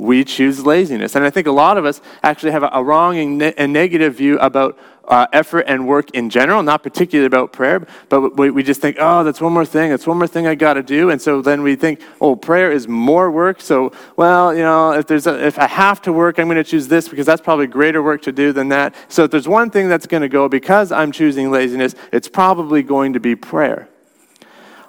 we 0.00 0.24
choose 0.24 0.64
laziness. 0.64 1.14
And 1.14 1.24
I 1.24 1.30
think 1.30 1.46
a 1.46 1.52
lot 1.52 1.76
of 1.76 1.84
us 1.84 2.00
actually 2.22 2.52
have 2.52 2.64
a, 2.70 2.82
wrong 2.82 3.18
and, 3.18 3.38
ne- 3.38 3.54
and 3.56 3.72
negative 3.72 4.16
view 4.16 4.38
about 4.38 4.78
uh, 5.06 5.26
effort 5.32 5.64
and 5.66 5.86
work 5.86 6.10
in 6.12 6.30
general, 6.30 6.62
not 6.62 6.82
particularly 6.82 7.26
about 7.26 7.52
prayer, 7.52 7.84
but 8.08 8.36
we, 8.36 8.50
we 8.50 8.62
just 8.62 8.80
think, 8.80 8.96
oh, 9.00 9.24
that's 9.24 9.40
one 9.40 9.52
more 9.52 9.66
thing, 9.66 9.90
that's 9.90 10.06
one 10.06 10.16
more 10.16 10.26
thing 10.26 10.46
I 10.46 10.54
got 10.54 10.74
to 10.74 10.82
do. 10.82 11.10
And 11.10 11.20
so 11.20 11.42
then 11.42 11.62
we 11.62 11.74
think, 11.74 12.00
oh, 12.20 12.36
prayer 12.36 12.70
is 12.70 12.86
more 12.86 13.30
work. 13.30 13.60
So, 13.60 13.92
well, 14.16 14.54
you 14.54 14.62
know, 14.62 14.92
if, 14.92 15.06
there's 15.06 15.26
a, 15.26 15.44
if 15.44 15.58
I 15.58 15.66
have 15.66 16.00
to 16.02 16.12
work, 16.12 16.38
I'm 16.38 16.46
going 16.46 16.56
to 16.56 16.64
choose 16.64 16.86
this 16.86 17.08
because 17.08 17.26
that's 17.26 17.42
probably 17.42 17.66
greater 17.66 18.02
work 18.02 18.22
to 18.22 18.32
do 18.32 18.52
than 18.52 18.68
that. 18.68 18.94
So 19.08 19.24
if 19.24 19.30
there's 19.30 19.48
one 19.48 19.70
thing 19.70 19.88
that's 19.88 20.06
going 20.06 20.22
to 20.22 20.28
go 20.28 20.48
because 20.48 20.92
I'm 20.92 21.12
choosing 21.12 21.50
laziness, 21.50 21.94
it's 22.12 22.28
probably 22.28 22.82
going 22.82 23.12
to 23.14 23.20
be 23.20 23.34
prayer. 23.34 23.88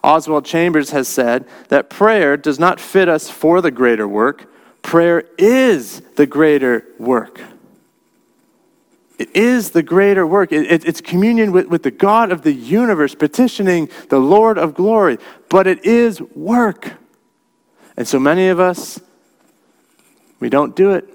Oswald 0.03 0.45
Chambers 0.45 0.91
has 0.91 1.07
said 1.07 1.47
that 1.69 1.89
prayer 1.89 2.37
does 2.37 2.59
not 2.59 2.79
fit 2.79 3.07
us 3.07 3.29
for 3.29 3.61
the 3.61 3.71
greater 3.71 4.07
work, 4.07 4.50
prayer 4.81 5.23
is 5.37 6.01
the 6.15 6.25
greater 6.25 6.85
work. 6.99 7.41
It 9.17 9.35
is 9.35 9.69
the 9.69 9.83
greater 9.83 10.25
work. 10.25 10.51
It, 10.51 10.71
it, 10.71 10.85
it's 10.85 10.99
communion 10.99 11.51
with, 11.51 11.67
with 11.67 11.83
the 11.83 11.91
God 11.91 12.31
of 12.31 12.41
the 12.41 12.51
universe, 12.51 13.13
petitioning 13.13 13.89
the 14.09 14.19
Lord 14.19 14.57
of 14.57 14.73
glory. 14.73 15.19
But 15.47 15.67
it 15.67 15.85
is 15.85 16.19
work. 16.19 16.93
And 17.95 18.07
so 18.07 18.19
many 18.19 18.47
of 18.47 18.59
us, 18.59 18.99
we 20.39 20.49
don't 20.49 20.75
do 20.75 20.91
it 20.91 21.07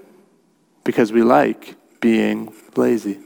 because 0.85 1.11
we 1.11 1.21
like 1.21 1.75
being 1.99 2.53
lazy. 2.77 3.19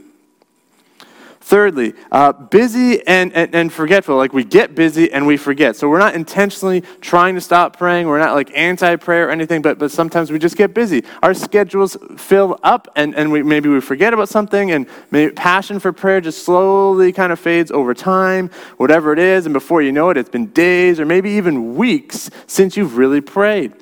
Thirdly, 1.44 1.96
uh, 2.12 2.34
busy 2.34 3.06
and, 3.08 3.34
and, 3.34 3.54
and, 3.56 3.74
forgetful. 3.74 4.16
Like 4.16 4.32
we 4.32 4.44
get 4.44 4.76
busy 4.76 5.12
and 5.12 5.26
we 5.26 5.38
forget. 5.38 5.76
So 5.76 5.90
we're 5.90 5.98
not 5.98 6.14
intentionally 6.14 6.82
trying 7.02 7.34
to 7.34 7.42
stop 7.42 7.78
praying. 7.78 8.08
We're 8.08 8.20
not 8.20 8.36
like 8.36 8.52
anti 8.56 8.96
prayer 8.98 9.28
or 9.28 9.32
anything, 9.32 9.64
but, 9.64 9.80
but 9.80 9.90
sometimes 9.90 10.32
we 10.32 10.38
just 10.38 10.56
get 10.56 10.76
busy. 10.76 11.04
Our 11.24 11.34
schedules 11.34 11.98
fill 12.16 12.60
up 12.62 12.88
and, 12.96 13.16
and 13.16 13.32
we, 13.32 13.42
maybe 13.42 13.70
we 13.70 13.82
forget 13.82 14.14
about 14.14 14.30
something 14.30 14.70
and 14.70 14.86
maybe 15.10 15.34
passion 15.34 15.80
for 15.80 15.92
prayer 15.92 16.22
just 16.22 16.44
slowly 16.44 17.12
kind 17.12 17.32
of 17.32 17.40
fades 17.40 17.72
over 17.72 17.96
time, 17.96 18.52
whatever 18.78 19.12
it 19.12 19.20
is. 19.20 19.48
And 19.48 19.54
before 19.54 19.82
you 19.82 19.92
know 19.92 20.12
it, 20.12 20.18
it's 20.18 20.30
been 20.30 20.48
days 20.48 21.00
or 21.00 21.08
maybe 21.08 21.32
even 21.32 21.76
weeks 21.76 22.30
since 22.46 22.78
you've 22.78 22.98
really 22.98 23.20
prayed. 23.20 23.74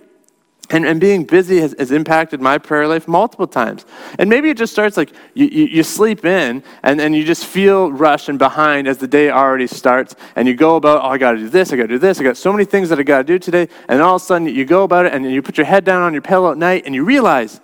And, 0.71 0.85
and 0.85 1.01
being 1.01 1.23
busy 1.23 1.59
has, 1.61 1.73
has, 1.79 1.91
impacted 1.91 2.41
my 2.41 2.59
prayer 2.59 2.87
life 2.87 3.07
multiple 3.07 3.47
times. 3.47 3.87
And 4.19 4.29
maybe 4.29 4.51
it 4.51 4.57
just 4.57 4.71
starts 4.71 4.97
like 4.97 5.11
you, 5.33 5.47
you, 5.47 5.65
you, 5.65 5.83
sleep 5.83 6.23
in 6.23 6.63
and, 6.83 7.01
and 7.01 7.15
you 7.15 7.23
just 7.23 7.47
feel 7.47 7.91
rushed 7.91 8.29
and 8.29 8.37
behind 8.37 8.87
as 8.87 8.99
the 8.99 9.07
day 9.07 9.31
already 9.31 9.65
starts. 9.65 10.15
And 10.35 10.47
you 10.47 10.53
go 10.53 10.75
about, 10.75 11.03
oh, 11.03 11.07
I 11.07 11.17
got 11.17 11.31
to 11.31 11.37
do 11.39 11.49
this, 11.49 11.73
I 11.73 11.75
got 11.75 11.83
to 11.83 11.87
do 11.87 11.97
this, 11.97 12.19
I 12.19 12.23
got 12.23 12.37
so 12.37 12.53
many 12.53 12.65
things 12.65 12.89
that 12.89 12.99
I 12.99 13.03
got 13.03 13.17
to 13.19 13.23
do 13.23 13.39
today. 13.39 13.67
And 13.87 13.99
all 13.99 14.17
of 14.17 14.21
a 14.21 14.25
sudden 14.25 14.47
you 14.47 14.63
go 14.63 14.83
about 14.83 15.07
it 15.07 15.13
and 15.13 15.25
you 15.25 15.41
put 15.41 15.57
your 15.57 15.65
head 15.65 15.85
down 15.85 16.03
on 16.03 16.13
your 16.13 16.21
pillow 16.21 16.51
at 16.51 16.57
night 16.59 16.83
and 16.85 16.93
you 16.93 17.03
realize, 17.03 17.59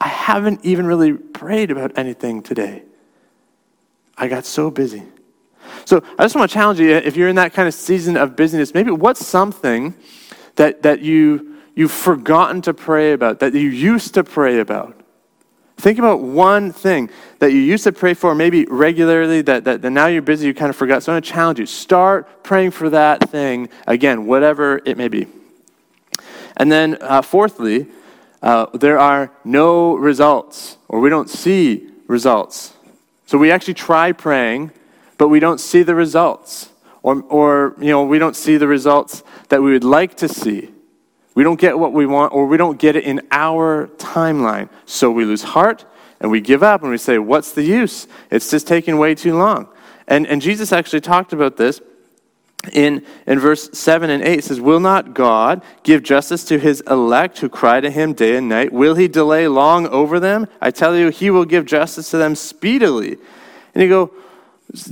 I 0.00 0.08
haven't 0.08 0.64
even 0.64 0.86
really 0.86 1.12
prayed 1.12 1.70
about 1.70 1.98
anything 1.98 2.42
today. 2.42 2.82
I 4.16 4.28
got 4.28 4.46
so 4.46 4.70
busy. 4.70 5.02
So 5.84 6.02
I 6.18 6.24
just 6.24 6.34
want 6.34 6.50
to 6.50 6.54
challenge 6.54 6.80
you 6.80 6.90
if 6.90 7.16
you're 7.16 7.28
in 7.28 7.36
that 7.36 7.52
kind 7.52 7.68
of 7.68 7.74
season 7.74 8.16
of 8.16 8.36
busyness, 8.36 8.72
maybe 8.72 8.90
what's 8.90 9.26
something 9.26 9.94
that, 10.56 10.82
that 10.82 11.00
you 11.00 11.57
you've 11.78 11.92
forgotten 11.92 12.60
to 12.60 12.74
pray 12.74 13.12
about, 13.12 13.38
that 13.38 13.54
you 13.54 13.70
used 13.70 14.12
to 14.12 14.24
pray 14.24 14.58
about. 14.58 15.00
Think 15.76 16.00
about 16.00 16.20
one 16.20 16.72
thing 16.72 17.08
that 17.38 17.52
you 17.52 17.60
used 17.60 17.84
to 17.84 17.92
pray 17.92 18.14
for, 18.14 18.34
maybe 18.34 18.64
regularly, 18.64 19.42
that, 19.42 19.62
that, 19.62 19.82
that 19.82 19.90
now 19.90 20.08
you're 20.08 20.20
busy, 20.20 20.48
you 20.48 20.54
kind 20.54 20.70
of 20.70 20.74
forgot. 20.74 21.04
So 21.04 21.12
I'm 21.12 21.14
going 21.14 21.22
to 21.22 21.30
challenge 21.30 21.60
you. 21.60 21.66
Start 21.66 22.42
praying 22.42 22.72
for 22.72 22.90
that 22.90 23.30
thing 23.30 23.68
again, 23.86 24.26
whatever 24.26 24.80
it 24.84 24.96
may 24.96 25.06
be. 25.06 25.28
And 26.56 26.72
then, 26.72 26.98
uh, 27.00 27.22
fourthly, 27.22 27.86
uh, 28.42 28.66
there 28.74 28.98
are 28.98 29.30
no 29.44 29.94
results, 29.94 30.78
or 30.88 30.98
we 30.98 31.10
don't 31.10 31.30
see 31.30 31.92
results. 32.08 32.74
So 33.26 33.38
we 33.38 33.52
actually 33.52 33.74
try 33.74 34.10
praying, 34.10 34.72
but 35.16 35.28
we 35.28 35.38
don't 35.38 35.60
see 35.60 35.84
the 35.84 35.94
results. 35.94 36.70
Or, 37.04 37.22
or 37.28 37.76
you 37.78 37.90
know, 37.90 38.02
we 38.02 38.18
don't 38.18 38.34
see 38.34 38.56
the 38.56 38.66
results 38.66 39.22
that 39.48 39.62
we 39.62 39.70
would 39.70 39.84
like 39.84 40.16
to 40.16 40.28
see. 40.28 40.72
We 41.38 41.44
don't 41.44 41.60
get 41.60 41.78
what 41.78 41.92
we 41.92 42.04
want, 42.04 42.32
or 42.32 42.46
we 42.46 42.56
don't 42.56 42.80
get 42.80 42.96
it 42.96 43.04
in 43.04 43.20
our 43.30 43.86
timeline. 43.96 44.68
So 44.86 45.08
we 45.08 45.24
lose 45.24 45.44
heart 45.44 45.84
and 46.18 46.32
we 46.32 46.40
give 46.40 46.64
up 46.64 46.82
and 46.82 46.90
we 46.90 46.98
say, 46.98 47.16
What's 47.18 47.52
the 47.52 47.62
use? 47.62 48.08
It's 48.28 48.50
just 48.50 48.66
taking 48.66 48.98
way 48.98 49.14
too 49.14 49.38
long. 49.38 49.68
And, 50.08 50.26
and 50.26 50.42
Jesus 50.42 50.72
actually 50.72 51.00
talked 51.00 51.32
about 51.32 51.56
this 51.56 51.80
in, 52.72 53.06
in 53.24 53.38
verse 53.38 53.70
7 53.72 54.10
and 54.10 54.20
8. 54.20 54.38
It 54.40 54.44
says, 54.46 54.60
Will 54.60 54.80
not 54.80 55.14
God 55.14 55.62
give 55.84 56.02
justice 56.02 56.42
to 56.46 56.58
his 56.58 56.80
elect 56.88 57.38
who 57.38 57.48
cry 57.48 57.80
to 57.80 57.88
him 57.88 58.14
day 58.14 58.36
and 58.36 58.48
night? 58.48 58.72
Will 58.72 58.96
he 58.96 59.06
delay 59.06 59.46
long 59.46 59.86
over 59.86 60.18
them? 60.18 60.48
I 60.60 60.72
tell 60.72 60.96
you, 60.96 61.10
he 61.10 61.30
will 61.30 61.44
give 61.44 61.66
justice 61.66 62.10
to 62.10 62.16
them 62.16 62.34
speedily. 62.34 63.16
And 63.76 63.82
you 63.84 63.88
go, 63.88 64.10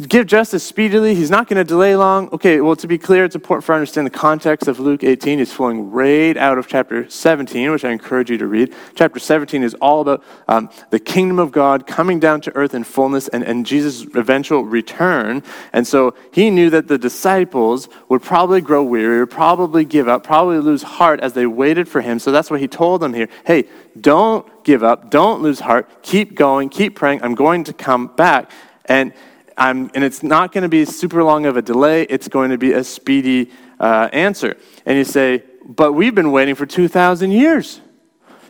give 0.08 0.26
justice 0.26 0.64
speedily. 0.64 1.14
He's 1.14 1.30
not 1.30 1.48
going 1.48 1.58
to 1.58 1.64
delay 1.64 1.96
long. 1.96 2.30
Okay, 2.32 2.62
well, 2.62 2.76
to 2.76 2.86
be 2.86 2.96
clear, 2.96 3.26
it's 3.26 3.34
important 3.34 3.62
for 3.62 3.74
us 3.74 3.76
to 3.76 3.80
understand 3.80 4.06
the 4.06 4.10
context 4.10 4.68
of 4.68 4.80
Luke 4.80 5.04
18 5.04 5.38
is 5.38 5.52
flowing 5.52 5.90
right 5.90 6.34
out 6.34 6.56
of 6.56 6.66
chapter 6.66 7.08
17, 7.10 7.70
which 7.70 7.84
I 7.84 7.90
encourage 7.90 8.30
you 8.30 8.38
to 8.38 8.46
read. 8.46 8.74
Chapter 8.94 9.18
17 9.18 9.62
is 9.62 9.74
all 9.74 10.00
about 10.00 10.24
um, 10.48 10.70
the 10.88 10.98
kingdom 10.98 11.38
of 11.38 11.52
God 11.52 11.86
coming 11.86 12.18
down 12.18 12.40
to 12.42 12.56
earth 12.56 12.72
in 12.72 12.84
fullness 12.84 13.28
and, 13.28 13.44
and 13.44 13.66
Jesus' 13.66 14.06
eventual 14.14 14.64
return. 14.64 15.42
And 15.74 15.86
so 15.86 16.14
he 16.32 16.48
knew 16.48 16.70
that 16.70 16.88
the 16.88 16.96
disciples 16.96 17.90
would 18.08 18.22
probably 18.22 18.62
grow 18.62 18.82
weary, 18.82 19.28
probably 19.28 19.84
give 19.84 20.08
up, 20.08 20.24
probably 20.24 20.58
lose 20.58 20.82
heart 20.82 21.20
as 21.20 21.34
they 21.34 21.46
waited 21.46 21.86
for 21.86 22.00
him. 22.00 22.18
So 22.18 22.32
that's 22.32 22.50
what 22.50 22.60
he 22.60 22.68
told 22.68 23.02
them 23.02 23.12
here. 23.12 23.28
Hey, 23.44 23.64
don't 24.00 24.46
give 24.64 24.82
up. 24.82 25.10
Don't 25.10 25.42
lose 25.42 25.60
heart. 25.60 26.02
Keep 26.02 26.34
going. 26.34 26.70
Keep 26.70 26.94
praying. 26.94 27.22
I'm 27.22 27.34
going 27.34 27.64
to 27.64 27.74
come 27.74 28.06
back. 28.06 28.50
And 28.86 29.12
I'm, 29.56 29.90
and 29.94 30.04
it's 30.04 30.22
not 30.22 30.52
going 30.52 30.62
to 30.62 30.68
be 30.68 30.84
super 30.84 31.24
long 31.24 31.46
of 31.46 31.56
a 31.56 31.62
delay, 31.62 32.02
it's 32.02 32.28
going 32.28 32.50
to 32.50 32.58
be 32.58 32.72
a 32.72 32.84
speedy 32.84 33.50
uh, 33.80 34.08
answer. 34.12 34.56
And 34.84 34.98
you 34.98 35.04
say, 35.04 35.42
but 35.64 35.92
we've 35.92 36.14
been 36.14 36.32
waiting 36.32 36.54
for 36.54 36.66
2,000 36.66 37.30
years. 37.30 37.80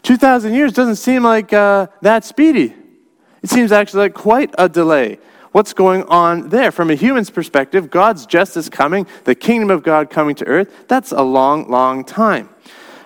2,000 0.03 0.55
years 0.55 0.73
doesn't 0.73 0.97
seem 0.97 1.23
like 1.23 1.53
uh, 1.53 1.87
that 2.03 2.25
speedy. 2.25 2.75
It 3.43 3.51
seems 3.51 3.73
actually 3.73 4.05
like 4.05 4.15
quite 4.15 4.55
a 4.59 4.69
delay. 4.69 5.19
What's 5.53 5.73
going 5.73 6.03
on 6.05 6.51
there? 6.51 6.71
From 6.71 6.91
a 6.91 6.95
human's 6.95 7.31
perspective, 7.31 7.91
God's 7.91 8.27
justice 8.27 8.69
coming, 8.69 9.07
the 9.25 9.35
kingdom 9.35 9.71
of 9.71 9.83
God 9.83 10.11
coming 10.11 10.35
to 10.37 10.47
earth, 10.47 10.87
that's 10.87 11.13
a 11.13 11.23
long, 11.23 11.71
long 11.71 12.05
time. 12.05 12.51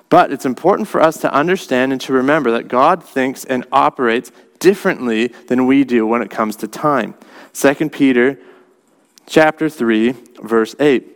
But 0.09 0.33
it's 0.33 0.45
important 0.45 0.88
for 0.88 1.00
us 1.00 1.19
to 1.19 1.33
understand 1.33 1.92
and 1.92 2.00
to 2.00 2.12
remember 2.12 2.50
that 2.50 2.66
God 2.66 3.04
thinks 3.04 3.45
and 3.45 3.64
operates 3.71 4.33
differently 4.59 5.28
than 5.28 5.66
we 5.66 5.85
do 5.85 6.07
when 6.07 6.23
it 6.23 6.30
comes 6.30 6.57
to 6.57 6.69
time. 6.69 7.14
2 7.52 7.90
Peter 7.90 8.38
chapter 9.26 9.69
3 9.69 10.14
verse 10.42 10.75
8 10.80 11.07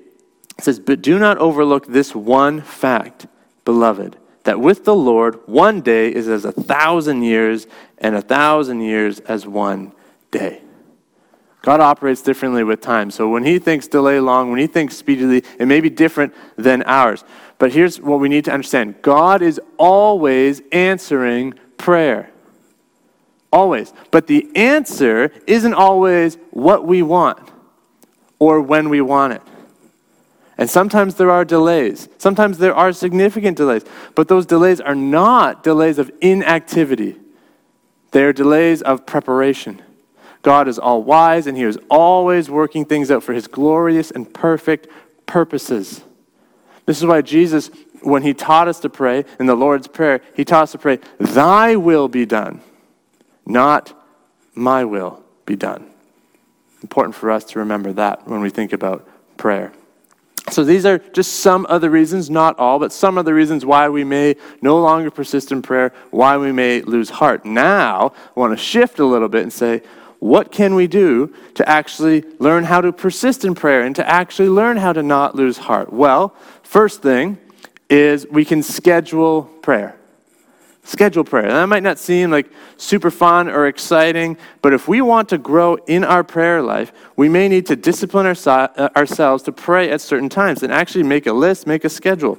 says, 0.61 0.79
"But 0.79 1.03
do 1.03 1.19
not 1.19 1.39
overlook 1.39 1.87
this 1.87 2.15
one 2.15 2.61
fact, 2.61 3.27
beloved, 3.65 4.17
that 4.45 4.61
with 4.61 4.85
the 4.85 4.95
Lord 4.95 5.39
one 5.47 5.81
day 5.81 6.13
is 6.13 6.29
as 6.29 6.45
a 6.45 6.53
thousand 6.53 7.23
years 7.23 7.67
and 7.99 8.15
a 8.15 8.21
thousand 8.21 8.81
years 8.81 9.21
as 9.21 9.47
one 9.47 9.93
day." 10.31 10.61
God 11.65 11.81
operates 11.81 12.21
differently 12.21 12.63
with 12.63 12.83
time. 12.83 13.11
So 13.11 13.27
when 13.27 13.43
he 13.43 13.59
thinks 13.59 13.89
delay 13.89 14.21
long, 14.21 14.51
when 14.51 14.61
he 14.61 14.67
thinks 14.67 14.99
speedily, 14.99 15.43
it 15.59 15.67
may 15.67 15.81
be 15.81 15.89
different 15.89 16.35
than 16.57 16.83
ours. 16.83 17.25
But 17.59 17.73
here's 17.73 17.99
what 17.99 18.21
we 18.21 18.29
need 18.29 18.45
to 18.45 18.53
understand 18.53 18.97
God 19.01 19.41
is 19.41 19.59
always 19.79 20.61
answering 20.73 21.55
prayer. 21.79 22.31
Always. 23.55 23.93
But 24.11 24.27
the 24.27 24.51
answer 24.57 25.31
isn't 25.47 25.75
always 25.75 26.39
what 26.51 26.85
we 26.89 27.03
want 27.03 27.39
or 28.41 28.61
when 28.61 28.89
we 28.89 29.01
want 29.01 29.35
it. 29.35 29.43
And 30.59 30.69
sometimes 30.69 31.15
there 31.15 31.31
are 31.31 31.45
delays. 31.45 32.09
Sometimes 32.19 32.59
there 32.59 32.75
are 32.75 32.93
significant 32.93 33.57
delays. 33.57 33.85
But 34.17 34.27
those 34.27 34.45
delays 34.45 34.81
are 34.81 34.97
not 34.97 35.63
delays 35.63 35.99
of 35.99 36.11
inactivity, 36.21 37.17
they 38.11 38.25
are 38.25 38.33
delays 38.33 38.83
of 38.83 39.07
preparation. 39.07 39.81
God 40.43 40.67
is 40.67 40.79
all 40.79 41.05
wise 41.05 41.47
and 41.47 41.57
He 41.57 41.63
is 41.63 41.79
always 41.89 42.51
working 42.51 42.85
things 42.85 43.09
out 43.09 43.23
for 43.23 43.33
His 43.33 43.47
glorious 43.47 44.11
and 44.11 44.35
perfect 44.35 44.89
purposes. 45.27 46.03
This 46.87 46.99
is 46.99 47.07
why 47.07 47.23
Jesus, 47.23 47.71
when 48.03 48.23
He 48.23 48.35
taught 48.35 48.67
us 48.67 48.81
to 48.81 48.91
pray 48.91 49.25
in 49.39 49.47
the 49.47 49.55
Lord's 49.55 49.87
Prayer, 49.87 50.21
He 50.35 50.45
taught 50.45 50.65
us 50.65 50.73
to 50.73 50.79
pray, 50.79 50.99
Thy 51.21 51.77
will 51.77 52.09
be 52.09 52.27
done 52.27 52.61
not 53.47 53.93
my 54.55 54.85
will 54.85 55.23
be 55.47 55.57
done. 55.57 55.91
Important 56.83 57.15
for 57.15 57.31
us 57.31 57.45
to 57.45 57.59
remember 57.59 57.93
that 57.93 58.27
when 58.29 58.41
we 58.41 58.51
think 58.51 58.73
about 58.73 59.09
prayer. 59.37 59.73
So, 60.51 60.63
these 60.63 60.85
are 60.85 60.99
just 60.99 61.41
some 61.41 61.65
of 61.67 61.81
the 61.81 61.89
reasons, 61.89 62.29
not 62.29 62.59
all, 62.59 62.79
but 62.79 62.93
some 62.93 63.17
of 63.17 63.25
the 63.25 63.33
reasons 63.33 63.65
why 63.65 63.89
we 63.89 64.05
may 64.05 64.37
no 64.61 64.79
longer 64.79 65.11
persist 65.11 65.53
in 65.53 65.63
prayer, 65.63 65.93
why 66.11 66.37
we 66.37 66.53
may 66.53 66.83
lose 66.83 67.09
heart. 67.09 67.47
Now, 67.47 68.13
I 68.37 68.41
want 68.41 68.53
to 68.53 68.63
shift 68.63 68.99
a 68.99 69.07
little 69.07 69.29
bit 69.29 69.43
and 69.43 69.53
say, 69.53 69.83
what 70.19 70.53
can 70.53 70.75
we 70.75 70.87
do 70.87 71.35
to 71.55 71.69
actually 71.69 72.25
learn 72.39 72.65
how 72.65 72.81
to 72.83 72.93
persist 72.93 73.45
in 73.45 73.55
prayer 73.55 73.83
and 73.83 73.97
to 73.97 74.09
actually 74.09 74.49
learn 74.49 74.77
how 74.77 74.93
to 74.93 75.03
not 75.03 75.35
lose 75.35 75.57
heart? 75.57 75.93
Well, 75.93 76.35
first 76.63 77.03
thing 77.03 77.39
is 77.89 78.27
we 78.31 78.45
can 78.45 78.63
schedule 78.63 79.45
prayer. 79.63 79.97
Schedule 80.87 81.25
prayer. 81.25 81.49
That 81.49 81.67
might 81.67 81.83
not 81.83 81.99
seem 81.99 82.31
like 82.31 82.51
super 82.77 83.11
fun 83.11 83.49
or 83.49 83.67
exciting, 83.67 84.37
but 84.61 84.75
if 84.75 84.87
we 84.87 85.01
want 85.01 85.31
to 85.31 85.39
grow 85.39 85.77
in 85.87 86.05
our 86.05 86.23
prayer 86.23 86.61
life, 86.61 86.93
we 87.17 87.27
may 87.27 87.49
need 87.49 87.65
to 87.67 87.77
discipline 87.77 88.27
our, 88.27 88.37
uh, 88.47 88.91
ourselves 88.95 89.43
to 89.45 89.53
pray 89.53 89.91
at 89.91 90.03
certain 90.03 90.29
times 90.29 90.63
and 90.63 90.71
actually 90.71 91.05
make 91.05 91.27
a 91.27 91.33
list, 91.33 91.67
make 91.67 91.85
a 91.85 91.89
schedule. 91.89 92.39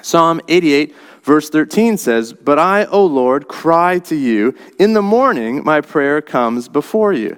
Psalm 0.00 0.40
88, 0.48 0.94
verse 1.22 1.50
13 1.50 1.98
says, 1.98 2.32
But 2.32 2.58
I, 2.58 2.86
O 2.86 3.04
Lord, 3.04 3.48
cry 3.48 3.98
to 4.00 4.16
you. 4.16 4.54
In 4.78 4.94
the 4.94 5.02
morning 5.02 5.62
my 5.62 5.82
prayer 5.82 6.22
comes 6.22 6.68
before 6.68 7.12
you. 7.12 7.36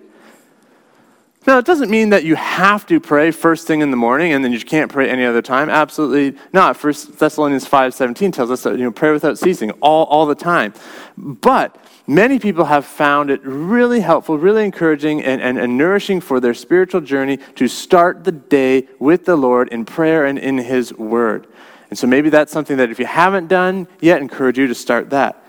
Now, 1.46 1.56
it 1.56 1.64
doesn't 1.64 1.90
mean 1.90 2.10
that 2.10 2.24
you 2.24 2.36
have 2.36 2.84
to 2.86 3.00
pray 3.00 3.30
first 3.30 3.66
thing 3.66 3.80
in 3.80 3.90
the 3.90 3.96
morning 3.96 4.32
and 4.32 4.44
then 4.44 4.52
you 4.52 4.60
can't 4.60 4.92
pray 4.92 5.08
any 5.08 5.24
other 5.24 5.40
time. 5.40 5.70
Absolutely 5.70 6.38
not. 6.52 6.76
First 6.76 7.18
Thessalonians 7.18 7.66
5.17 7.66 8.30
tells 8.30 8.50
us 8.50 8.62
that 8.64 8.76
you 8.76 8.84
know, 8.84 8.90
pray 8.90 9.10
without 9.10 9.38
ceasing 9.38 9.70
all, 9.80 10.04
all 10.04 10.26
the 10.26 10.34
time. 10.34 10.74
But 11.16 11.82
many 12.06 12.38
people 12.38 12.66
have 12.66 12.84
found 12.84 13.30
it 13.30 13.40
really 13.42 14.00
helpful, 14.00 14.36
really 14.36 14.66
encouraging, 14.66 15.22
and, 15.22 15.40
and, 15.40 15.56
and 15.56 15.78
nourishing 15.78 16.20
for 16.20 16.40
their 16.40 16.52
spiritual 16.52 17.00
journey 17.00 17.38
to 17.54 17.68
start 17.68 18.24
the 18.24 18.32
day 18.32 18.86
with 18.98 19.24
the 19.24 19.36
Lord 19.36 19.70
in 19.70 19.86
prayer 19.86 20.26
and 20.26 20.38
in 20.38 20.58
His 20.58 20.92
Word. 20.92 21.46
And 21.88 21.98
so 21.98 22.06
maybe 22.06 22.28
that's 22.28 22.52
something 22.52 22.76
that 22.76 22.90
if 22.90 22.98
you 22.98 23.06
haven't 23.06 23.48
done 23.48 23.88
yet, 24.00 24.20
encourage 24.20 24.58
you 24.58 24.66
to 24.66 24.74
start 24.74 25.08
that. 25.10 25.39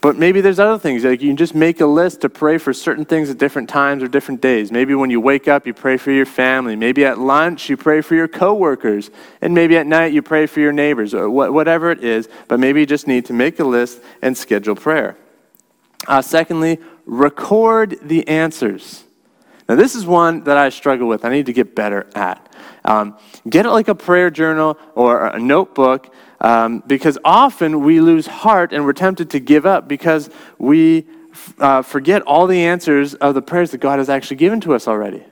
But 0.00 0.16
maybe 0.16 0.40
there's 0.40 0.58
other 0.58 0.78
things. 0.78 1.04
Like 1.04 1.20
you 1.20 1.28
can 1.28 1.36
just 1.36 1.54
make 1.54 1.80
a 1.80 1.86
list 1.86 2.22
to 2.22 2.30
pray 2.30 2.56
for 2.56 2.72
certain 2.72 3.04
things 3.04 3.28
at 3.28 3.36
different 3.36 3.68
times 3.68 4.02
or 4.02 4.08
different 4.08 4.40
days. 4.40 4.72
Maybe 4.72 4.94
when 4.94 5.10
you 5.10 5.20
wake 5.20 5.46
up, 5.46 5.66
you 5.66 5.74
pray 5.74 5.98
for 5.98 6.10
your 6.10 6.24
family. 6.24 6.74
Maybe 6.74 7.04
at 7.04 7.18
lunch, 7.18 7.68
you 7.68 7.76
pray 7.76 8.00
for 8.00 8.14
your 8.14 8.28
coworkers. 8.28 9.10
And 9.42 9.54
maybe 9.54 9.76
at 9.76 9.86
night, 9.86 10.14
you 10.14 10.22
pray 10.22 10.46
for 10.46 10.60
your 10.60 10.72
neighbors 10.72 11.12
or 11.12 11.28
whatever 11.28 11.90
it 11.90 12.02
is. 12.02 12.28
But 12.48 12.60
maybe 12.60 12.80
you 12.80 12.86
just 12.86 13.06
need 13.06 13.26
to 13.26 13.34
make 13.34 13.60
a 13.60 13.64
list 13.64 14.00
and 14.22 14.36
schedule 14.36 14.74
prayer. 14.74 15.18
Uh, 16.08 16.22
secondly, 16.22 16.78
record 17.04 17.98
the 18.00 18.26
answers. 18.26 19.04
Now, 19.68 19.76
this 19.76 19.94
is 19.94 20.06
one 20.06 20.44
that 20.44 20.56
I 20.56 20.70
struggle 20.70 21.08
with. 21.08 21.26
I 21.26 21.28
need 21.28 21.46
to 21.46 21.52
get 21.52 21.76
better 21.76 22.08
at. 22.14 22.54
Um, 22.84 23.18
get 23.48 23.66
it 23.66 23.70
like 23.70 23.88
a 23.88 23.94
prayer 23.94 24.30
journal 24.30 24.78
or 24.94 25.26
a 25.26 25.38
notebook 25.38 26.12
um, 26.40 26.82
because 26.86 27.18
often 27.24 27.84
we 27.84 28.00
lose 28.00 28.26
heart 28.26 28.72
and 28.72 28.84
we're 28.84 28.92
tempted 28.92 29.30
to 29.30 29.40
give 29.40 29.66
up 29.66 29.88
because 29.88 30.30
we 30.58 31.06
uh, 31.58 31.82
forget 31.82 32.22
all 32.22 32.46
the 32.46 32.64
answers 32.64 33.14
of 33.14 33.34
the 33.34 33.42
prayers 33.42 33.70
that 33.72 33.78
God 33.78 33.98
has 33.98 34.08
actually 34.08 34.36
given 34.36 34.60
to 34.62 34.74
us 34.74 34.88
already. 34.88 35.22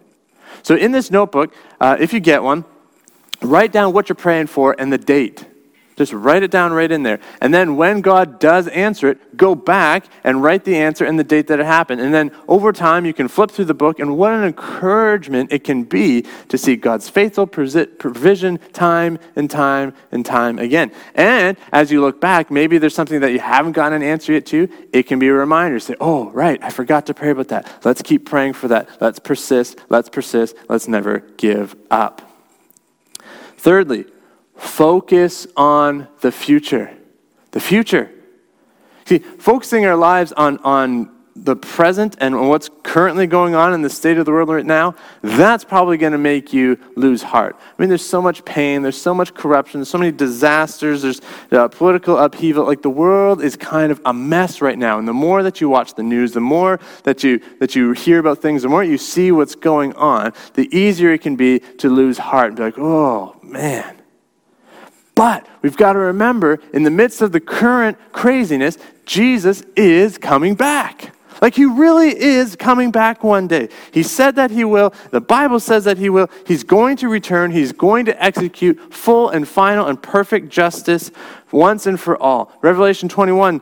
So, 0.62 0.74
in 0.74 0.92
this 0.92 1.10
notebook, 1.10 1.54
uh, 1.80 1.96
if 1.98 2.12
you 2.12 2.20
get 2.20 2.42
one, 2.42 2.64
write 3.40 3.72
down 3.72 3.92
what 3.92 4.08
you're 4.08 4.16
praying 4.16 4.48
for 4.48 4.74
and 4.78 4.92
the 4.92 4.98
date. 4.98 5.46
Just 5.98 6.12
write 6.12 6.44
it 6.44 6.52
down 6.52 6.72
right 6.72 6.90
in 6.90 7.02
there. 7.02 7.18
And 7.40 7.52
then 7.52 7.76
when 7.76 8.02
God 8.02 8.38
does 8.38 8.68
answer 8.68 9.08
it, 9.08 9.36
go 9.36 9.56
back 9.56 10.06
and 10.22 10.40
write 10.40 10.62
the 10.62 10.76
answer 10.76 11.04
and 11.04 11.18
the 11.18 11.24
date 11.24 11.48
that 11.48 11.58
it 11.58 11.66
happened. 11.66 12.00
And 12.00 12.14
then 12.14 12.30
over 12.46 12.72
time, 12.72 13.04
you 13.04 13.12
can 13.12 13.26
flip 13.26 13.50
through 13.50 13.64
the 13.64 13.74
book, 13.74 13.98
and 13.98 14.16
what 14.16 14.32
an 14.32 14.44
encouragement 14.44 15.52
it 15.52 15.64
can 15.64 15.82
be 15.82 16.24
to 16.50 16.56
see 16.56 16.76
God's 16.76 17.08
faithful 17.08 17.48
provision 17.48 18.58
time 18.72 19.18
and 19.34 19.50
time 19.50 19.92
and 20.12 20.24
time 20.24 20.60
again. 20.60 20.92
And 21.16 21.56
as 21.72 21.90
you 21.90 22.00
look 22.00 22.20
back, 22.20 22.48
maybe 22.48 22.78
there's 22.78 22.94
something 22.94 23.18
that 23.20 23.32
you 23.32 23.40
haven't 23.40 23.72
gotten 23.72 24.00
an 24.00 24.08
answer 24.08 24.32
yet 24.32 24.46
to. 24.46 24.68
It 24.92 25.02
can 25.08 25.18
be 25.18 25.26
a 25.26 25.34
reminder. 25.34 25.80
Say, 25.80 25.96
oh, 26.00 26.30
right, 26.30 26.62
I 26.62 26.70
forgot 26.70 27.06
to 27.06 27.14
pray 27.14 27.30
about 27.30 27.48
that. 27.48 27.84
Let's 27.84 28.02
keep 28.02 28.24
praying 28.24 28.52
for 28.52 28.68
that. 28.68 28.88
Let's 29.00 29.18
persist. 29.18 29.80
Let's 29.88 30.08
persist. 30.08 30.54
Let's 30.68 30.86
never 30.86 31.18
give 31.36 31.74
up. 31.90 32.22
Thirdly, 33.56 34.04
Focus 34.58 35.46
on 35.56 36.08
the 36.20 36.32
future. 36.32 36.94
The 37.52 37.60
future. 37.60 38.10
See, 39.06 39.18
focusing 39.18 39.86
our 39.86 39.96
lives 39.96 40.32
on, 40.32 40.58
on 40.58 41.18
the 41.44 41.56
present 41.56 42.16
and 42.20 42.48
what's 42.48 42.68
currently 42.82 43.26
going 43.26 43.54
on 43.54 43.72
in 43.72 43.82
the 43.82 43.90
state 43.90 44.18
of 44.18 44.26
the 44.26 44.32
world 44.32 44.48
right 44.48 44.66
now, 44.66 44.94
that's 45.22 45.64
probably 45.64 45.96
going 45.96 46.12
to 46.12 46.18
make 46.18 46.52
you 46.52 46.78
lose 46.96 47.22
heart. 47.22 47.56
I 47.58 47.82
mean, 47.82 47.88
there's 47.88 48.06
so 48.06 48.20
much 48.20 48.44
pain, 48.44 48.82
there's 48.82 49.00
so 49.00 49.14
much 49.14 49.34
corruption, 49.34 49.80
there's 49.80 49.88
so 49.88 49.98
many 49.98 50.12
disasters, 50.12 51.02
there's 51.02 51.20
uh, 51.52 51.68
political 51.68 52.18
upheaval. 52.18 52.66
Like 52.66 52.82
the 52.82 52.90
world 52.90 53.42
is 53.42 53.56
kind 53.56 53.92
of 53.92 54.00
a 54.04 54.12
mess 54.12 54.60
right 54.60 54.78
now. 54.78 54.98
And 54.98 55.06
the 55.06 55.14
more 55.14 55.42
that 55.42 55.60
you 55.60 55.68
watch 55.68 55.94
the 55.94 56.02
news, 56.02 56.32
the 56.32 56.40
more 56.40 56.80
that 57.04 57.22
you 57.22 57.40
that 57.60 57.74
you 57.74 57.92
hear 57.92 58.18
about 58.18 58.38
things, 58.42 58.62
the 58.62 58.68
more 58.68 58.84
you 58.84 58.98
see 58.98 59.32
what's 59.32 59.54
going 59.54 59.94
on, 59.94 60.32
the 60.54 60.68
easier 60.76 61.12
it 61.12 61.22
can 61.22 61.36
be 61.36 61.60
to 61.78 61.88
lose 61.88 62.18
heart 62.18 62.48
and 62.48 62.56
be 62.56 62.62
like, 62.64 62.78
oh 62.78 63.36
man. 63.42 63.97
But 65.18 65.48
we've 65.62 65.76
got 65.76 65.94
to 65.94 65.98
remember, 65.98 66.60
in 66.72 66.84
the 66.84 66.92
midst 66.92 67.22
of 67.22 67.32
the 67.32 67.40
current 67.40 67.98
craziness, 68.12 68.78
Jesus 69.04 69.64
is 69.74 70.16
coming 70.16 70.54
back. 70.54 71.12
Like 71.42 71.56
he 71.56 71.64
really 71.64 72.16
is 72.16 72.54
coming 72.54 72.92
back 72.92 73.24
one 73.24 73.48
day. 73.48 73.68
He 73.92 74.04
said 74.04 74.36
that 74.36 74.52
he 74.52 74.62
will. 74.62 74.94
The 75.10 75.20
Bible 75.20 75.58
says 75.58 75.82
that 75.86 75.98
he 75.98 76.08
will. 76.08 76.30
He's 76.46 76.62
going 76.62 76.98
to 76.98 77.08
return. 77.08 77.50
He's 77.50 77.72
going 77.72 78.04
to 78.04 78.22
execute 78.22 78.94
full 78.94 79.30
and 79.30 79.48
final 79.48 79.88
and 79.88 80.00
perfect 80.00 80.50
justice 80.50 81.10
once 81.50 81.88
and 81.88 81.98
for 81.98 82.16
all. 82.16 82.52
Revelation 82.62 83.08
21 83.08 83.60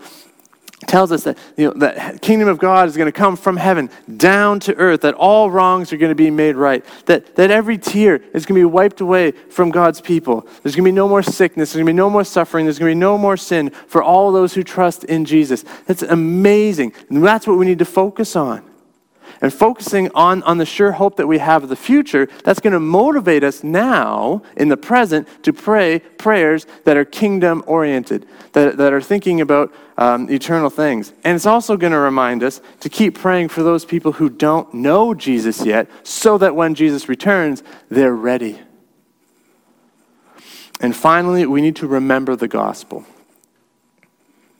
tells 0.86 1.12
us 1.12 1.24
that 1.24 1.38
you 1.56 1.66
know, 1.66 1.72
the 1.72 2.18
kingdom 2.20 2.48
of 2.48 2.58
God 2.58 2.88
is 2.88 2.96
going 2.96 3.06
to 3.06 3.12
come 3.12 3.36
from 3.36 3.56
heaven 3.56 3.90
down 4.16 4.60
to 4.60 4.74
earth, 4.76 5.02
that 5.02 5.14
all 5.14 5.50
wrongs 5.50 5.92
are 5.92 5.96
going 5.96 6.10
to 6.10 6.14
be 6.16 6.30
made 6.30 6.56
right, 6.56 6.84
that, 7.06 7.36
that 7.36 7.50
every 7.50 7.78
tear 7.78 8.16
is 8.32 8.46
going 8.46 8.60
to 8.60 8.68
be 8.68 8.72
wiped 8.72 9.00
away 9.00 9.32
from 9.32 9.70
God's 9.70 10.00
people. 10.00 10.46
There's 10.62 10.74
going 10.74 10.84
to 10.84 10.90
be 10.90 10.92
no 10.92 11.08
more 11.08 11.22
sickness, 11.22 11.72
there's 11.72 11.84
going 11.84 11.86
to 11.86 11.92
be 11.92 11.96
no 11.96 12.10
more 12.10 12.24
suffering, 12.24 12.66
there's 12.66 12.78
going 12.78 12.90
to 12.90 12.94
be 12.94 13.00
no 13.00 13.18
more 13.18 13.36
sin 13.36 13.70
for 13.70 14.02
all 14.02 14.32
those 14.32 14.54
who 14.54 14.62
trust 14.62 15.04
in 15.04 15.24
Jesus. 15.24 15.64
That's 15.86 16.02
amazing. 16.02 16.92
And 17.08 17.24
that's 17.24 17.46
what 17.46 17.58
we 17.58 17.66
need 17.66 17.78
to 17.78 17.84
focus 17.84 18.36
on 18.36 18.62
and 19.40 19.52
focusing 19.52 20.10
on, 20.14 20.42
on 20.44 20.58
the 20.58 20.66
sure 20.66 20.92
hope 20.92 21.16
that 21.16 21.26
we 21.26 21.38
have 21.38 21.62
of 21.62 21.68
the 21.68 21.76
future, 21.76 22.28
that's 22.44 22.60
going 22.60 22.72
to 22.72 22.80
motivate 22.80 23.44
us 23.44 23.62
now 23.62 24.42
in 24.56 24.68
the 24.68 24.76
present 24.76 25.28
to 25.42 25.52
pray 25.52 25.98
prayers 25.98 26.66
that 26.84 26.96
are 26.96 27.04
kingdom 27.04 27.62
oriented, 27.66 28.26
that, 28.52 28.76
that 28.76 28.92
are 28.92 29.00
thinking 29.00 29.40
about 29.40 29.74
um, 29.98 30.30
eternal 30.30 30.70
things. 30.70 31.12
And 31.24 31.36
it's 31.36 31.46
also 31.46 31.76
going 31.76 31.92
to 31.92 31.98
remind 31.98 32.42
us 32.42 32.60
to 32.80 32.88
keep 32.88 33.18
praying 33.18 33.48
for 33.48 33.62
those 33.62 33.84
people 33.84 34.12
who 34.12 34.28
don't 34.28 34.72
know 34.74 35.14
Jesus 35.14 35.64
yet, 35.64 35.88
so 36.02 36.38
that 36.38 36.54
when 36.54 36.74
Jesus 36.74 37.08
returns, 37.08 37.62
they're 37.88 38.14
ready. 38.14 38.58
And 40.80 40.94
finally, 40.94 41.46
we 41.46 41.62
need 41.62 41.76
to 41.76 41.86
remember 41.86 42.36
the 42.36 42.48
gospel. 42.48 43.04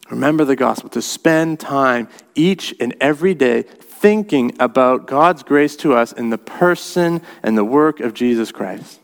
Remember 0.09 0.45
the 0.45 0.57
gospel, 0.57 0.89
to 0.91 1.03
spend 1.03 1.59
time 1.59 2.09
each 2.35 2.75
and 2.79 2.95
every 3.01 3.35
day 3.35 3.65
thinking 3.99 4.55
about 4.61 5.07
God's 5.07 5.43
grace 5.43 5.77
to 5.77 5.95
us 5.95 6.13
in 6.13 6.31
the 6.31 6.39
person 6.39 7.23
and 7.43 7.57
the 7.57 7.65
work 7.65 8.01
of 8.01 8.15
Jesus 8.15 8.53
Christ. 8.53 9.01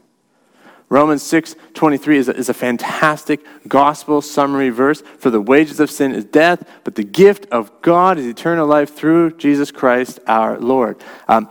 Romans 0.89 1.23
6 1.23 1.57
23 1.73 2.19
is 2.19 2.29
a, 2.29 2.37
is 2.37 2.49
a 2.51 2.55
fantastic 2.55 3.41
gospel 3.67 4.21
summary 4.21 4.69
verse. 4.69 5.03
For 5.19 5.31
the 5.31 5.41
wages 5.41 5.81
of 5.81 5.91
sin 5.91 6.13
is 6.13 6.27
death, 6.27 6.69
but 6.85 6.97
the 6.97 7.05
gift 7.05 7.47
of 7.51 7.73
God 7.81 8.19
is 8.19 8.27
eternal 8.27 8.67
life 8.67 8.95
through 8.95 9.39
Jesus 9.39 9.71
Christ 9.71 10.21
our 10.27 10.59
Lord. 10.59 11.03
Um, 11.29 11.49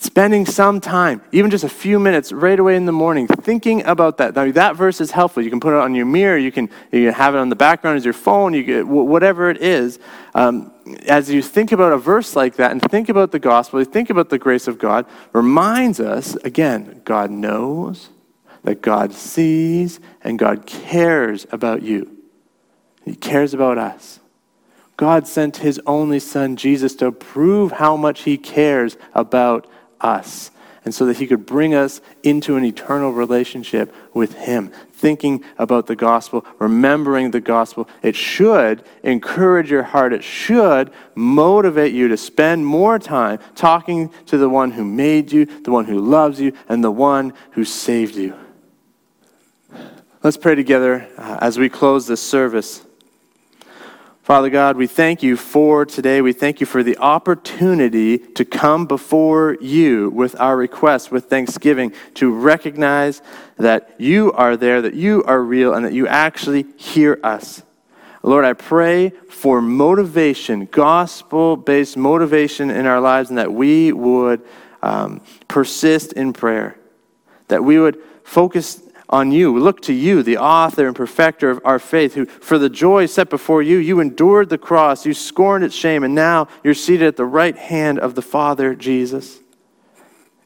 spending 0.00 0.46
some 0.46 0.80
time, 0.80 1.20
even 1.32 1.50
just 1.50 1.64
a 1.64 1.68
few 1.68 1.98
minutes 1.98 2.30
right 2.32 2.58
away 2.58 2.76
in 2.76 2.86
the 2.86 2.92
morning, 2.92 3.26
thinking 3.26 3.84
about 3.84 4.16
that. 4.18 4.34
Now, 4.34 4.50
that 4.52 4.76
verse 4.76 5.00
is 5.00 5.10
helpful. 5.10 5.42
You 5.42 5.50
can 5.50 5.58
put 5.58 5.74
it 5.74 5.80
on 5.80 5.92
your 5.94 6.06
mirror, 6.06 6.38
you 6.38 6.52
can, 6.52 6.70
you 6.92 7.06
can 7.06 7.14
have 7.14 7.34
it 7.34 7.38
on 7.38 7.48
the 7.48 7.56
background 7.56 7.96
as 7.96 8.04
your 8.04 8.14
phone, 8.14 8.54
you 8.54 8.62
get, 8.62 8.86
whatever 8.86 9.50
it 9.50 9.60
is. 9.60 9.98
Um, 10.34 10.72
as 11.06 11.28
you 11.28 11.42
think 11.42 11.72
about 11.72 11.92
a 11.92 11.98
verse 11.98 12.36
like 12.36 12.56
that 12.56 12.70
and 12.70 12.80
think 12.80 13.08
about 13.08 13.32
the 13.32 13.40
gospel, 13.40 13.82
think 13.84 14.08
about 14.08 14.30
the 14.30 14.38
grace 14.38 14.68
of 14.68 14.78
God, 14.78 15.04
reminds 15.32 15.98
us 15.98 16.36
again, 16.36 17.02
God 17.04 17.32
knows, 17.32 18.08
that 18.62 18.80
God 18.80 19.12
sees, 19.12 19.98
and 20.22 20.38
God 20.38 20.64
cares 20.64 21.44
about 21.50 21.82
you. 21.82 22.16
He 23.04 23.16
cares 23.16 23.52
about 23.52 23.78
us. 23.78 24.20
God 24.96 25.26
sent 25.26 25.58
his 25.58 25.80
only 25.86 26.18
son, 26.18 26.56
Jesus, 26.56 26.94
to 26.96 27.10
prove 27.10 27.72
how 27.72 27.96
much 27.96 28.22
he 28.22 28.36
cares 28.36 28.96
about 29.14 29.68
us 30.00 30.50
and 30.88 30.94
so 30.94 31.04
that 31.04 31.18
he 31.18 31.26
could 31.26 31.44
bring 31.44 31.74
us 31.74 32.00
into 32.22 32.56
an 32.56 32.64
eternal 32.64 33.12
relationship 33.12 33.94
with 34.14 34.32
him. 34.32 34.72
Thinking 34.92 35.44
about 35.58 35.86
the 35.86 35.94
gospel, 35.94 36.46
remembering 36.58 37.30
the 37.30 37.42
gospel, 37.42 37.86
it 38.02 38.16
should 38.16 38.82
encourage 39.02 39.70
your 39.70 39.82
heart. 39.82 40.14
It 40.14 40.24
should 40.24 40.90
motivate 41.14 41.92
you 41.92 42.08
to 42.08 42.16
spend 42.16 42.64
more 42.64 42.98
time 42.98 43.38
talking 43.54 44.10
to 44.26 44.38
the 44.38 44.48
one 44.48 44.70
who 44.70 44.82
made 44.82 45.30
you, 45.30 45.44
the 45.44 45.70
one 45.70 45.84
who 45.84 46.00
loves 46.00 46.40
you, 46.40 46.54
and 46.70 46.82
the 46.82 46.90
one 46.90 47.34
who 47.50 47.66
saved 47.66 48.16
you. 48.16 48.34
Let's 50.22 50.38
pray 50.38 50.54
together 50.54 51.06
uh, 51.18 51.36
as 51.42 51.58
we 51.58 51.68
close 51.68 52.06
this 52.06 52.22
service. 52.22 52.82
Father 54.28 54.50
God, 54.50 54.76
we 54.76 54.86
thank 54.86 55.22
you 55.22 55.38
for 55.38 55.86
today. 55.86 56.20
We 56.20 56.34
thank 56.34 56.60
you 56.60 56.66
for 56.66 56.82
the 56.82 56.98
opportunity 56.98 58.18
to 58.18 58.44
come 58.44 58.84
before 58.84 59.56
you 59.58 60.10
with 60.10 60.38
our 60.38 60.54
requests, 60.54 61.10
with 61.10 61.30
thanksgiving, 61.30 61.94
to 62.16 62.30
recognize 62.30 63.22
that 63.56 63.94
you 63.96 64.30
are 64.32 64.54
there, 64.54 64.82
that 64.82 64.92
you 64.92 65.24
are 65.24 65.42
real, 65.42 65.72
and 65.72 65.82
that 65.86 65.94
you 65.94 66.06
actually 66.06 66.66
hear 66.76 67.18
us. 67.24 67.62
Lord, 68.22 68.44
I 68.44 68.52
pray 68.52 69.14
for 69.30 69.62
motivation, 69.62 70.66
gospel 70.66 71.56
based 71.56 71.96
motivation 71.96 72.68
in 72.70 72.84
our 72.84 73.00
lives, 73.00 73.30
and 73.30 73.38
that 73.38 73.54
we 73.54 73.92
would 73.92 74.42
um, 74.82 75.22
persist 75.48 76.12
in 76.12 76.34
prayer, 76.34 76.78
that 77.46 77.64
we 77.64 77.78
would 77.78 77.98
focus 78.24 78.82
on 79.10 79.32
you. 79.32 79.52
We 79.52 79.60
look 79.60 79.80
to 79.82 79.92
you, 79.92 80.22
the 80.22 80.36
author 80.36 80.86
and 80.86 80.94
perfecter 80.94 81.50
of 81.50 81.60
our 81.64 81.78
faith, 81.78 82.14
who, 82.14 82.26
for 82.26 82.58
the 82.58 82.68
joy 82.68 83.06
set 83.06 83.30
before 83.30 83.62
you, 83.62 83.78
you 83.78 84.00
endured 84.00 84.50
the 84.50 84.58
cross, 84.58 85.06
you 85.06 85.14
scorned 85.14 85.64
its 85.64 85.74
shame, 85.74 86.04
and 86.04 86.14
now 86.14 86.48
you're 86.62 86.74
seated 86.74 87.06
at 87.06 87.16
the 87.16 87.24
right 87.24 87.56
hand 87.56 87.98
of 87.98 88.14
the 88.14 88.22
Father, 88.22 88.74
Jesus. 88.74 89.40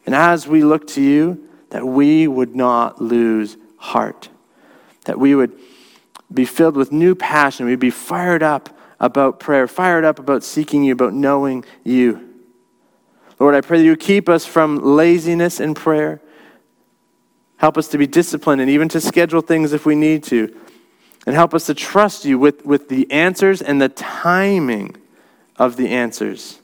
And 0.06 0.14
as 0.14 0.46
we 0.46 0.62
look 0.62 0.86
to 0.88 1.02
you, 1.02 1.48
that 1.70 1.86
we 1.86 2.28
would 2.28 2.54
not 2.54 3.00
lose 3.00 3.56
heart, 3.78 4.28
that 5.06 5.18
we 5.18 5.34
would 5.34 5.58
be 6.32 6.44
filled 6.44 6.76
with 6.76 6.92
new 6.92 7.14
passion, 7.14 7.66
we'd 7.66 7.78
be 7.80 7.90
fired 7.90 8.42
up 8.42 8.76
about 9.00 9.40
prayer, 9.40 9.66
fired 9.66 10.04
up 10.04 10.18
about 10.18 10.44
seeking 10.44 10.84
you, 10.84 10.92
about 10.92 11.12
knowing 11.12 11.64
you. 11.82 12.28
Lord, 13.40 13.56
I 13.56 13.60
pray 13.60 13.78
that 13.78 13.84
you 13.84 13.96
keep 13.96 14.28
us 14.28 14.46
from 14.46 14.78
laziness 14.78 15.58
in 15.58 15.74
prayer. 15.74 16.22
Help 17.62 17.78
us 17.78 17.86
to 17.86 17.96
be 17.96 18.08
disciplined 18.08 18.60
and 18.60 18.68
even 18.68 18.88
to 18.88 19.00
schedule 19.00 19.40
things 19.40 19.72
if 19.72 19.86
we 19.86 19.94
need 19.94 20.24
to. 20.24 20.52
And 21.26 21.36
help 21.36 21.54
us 21.54 21.66
to 21.66 21.74
trust 21.74 22.24
you 22.24 22.36
with, 22.36 22.66
with 22.66 22.88
the 22.88 23.08
answers 23.12 23.62
and 23.62 23.80
the 23.80 23.88
timing 23.88 24.96
of 25.54 25.76
the 25.76 25.90
answers. 25.90 26.58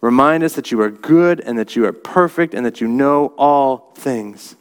Remind 0.00 0.44
us 0.44 0.52
that 0.52 0.70
you 0.70 0.80
are 0.80 0.90
good 0.90 1.40
and 1.40 1.58
that 1.58 1.74
you 1.74 1.84
are 1.86 1.92
perfect 1.92 2.54
and 2.54 2.64
that 2.64 2.80
you 2.80 2.86
know 2.86 3.34
all 3.36 3.90
things. 3.96 4.54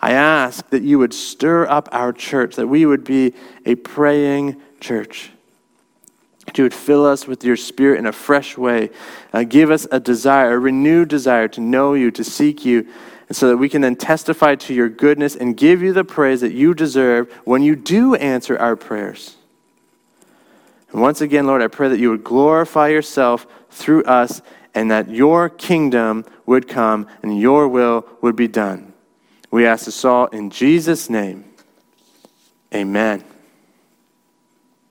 I 0.00 0.14
ask 0.14 0.68
that 0.70 0.82
you 0.82 0.98
would 0.98 1.14
stir 1.14 1.64
up 1.68 1.88
our 1.92 2.12
church, 2.12 2.56
that 2.56 2.66
we 2.66 2.84
would 2.84 3.04
be 3.04 3.34
a 3.64 3.76
praying 3.76 4.60
church. 4.80 5.30
That 6.46 6.58
you 6.58 6.64
would 6.64 6.74
fill 6.74 7.06
us 7.06 7.28
with 7.28 7.44
your 7.44 7.56
spirit 7.56 8.00
in 8.00 8.06
a 8.06 8.12
fresh 8.12 8.58
way. 8.58 8.90
Uh, 9.32 9.44
give 9.44 9.70
us 9.70 9.86
a 9.92 10.00
desire, 10.00 10.54
a 10.54 10.58
renewed 10.58 11.08
desire 11.08 11.46
to 11.46 11.60
know 11.60 11.94
you, 11.94 12.10
to 12.10 12.24
seek 12.24 12.64
you, 12.64 12.88
and 13.28 13.36
so 13.36 13.48
that 13.48 13.56
we 13.56 13.68
can 13.68 13.80
then 13.80 13.96
testify 13.96 14.54
to 14.54 14.74
your 14.74 14.88
goodness 14.88 15.34
and 15.34 15.56
give 15.56 15.82
you 15.82 15.92
the 15.92 16.04
praise 16.04 16.40
that 16.40 16.52
you 16.52 16.74
deserve 16.74 17.32
when 17.44 17.62
you 17.62 17.74
do 17.74 18.14
answer 18.14 18.58
our 18.58 18.76
prayers. 18.76 19.36
And 20.92 21.00
once 21.00 21.20
again, 21.20 21.46
Lord, 21.46 21.62
I 21.62 21.68
pray 21.68 21.88
that 21.88 21.98
you 21.98 22.10
would 22.10 22.24
glorify 22.24 22.88
yourself 22.88 23.46
through 23.70 24.04
us 24.04 24.42
and 24.74 24.90
that 24.90 25.08
your 25.08 25.48
kingdom 25.48 26.24
would 26.46 26.68
come 26.68 27.08
and 27.22 27.40
your 27.40 27.68
will 27.68 28.06
would 28.20 28.36
be 28.36 28.48
done. 28.48 28.92
We 29.50 29.66
ask 29.66 29.86
this 29.86 30.04
all 30.04 30.26
in 30.26 30.50
Jesus' 30.50 31.08
name. 31.08 31.44
Amen. 32.74 33.24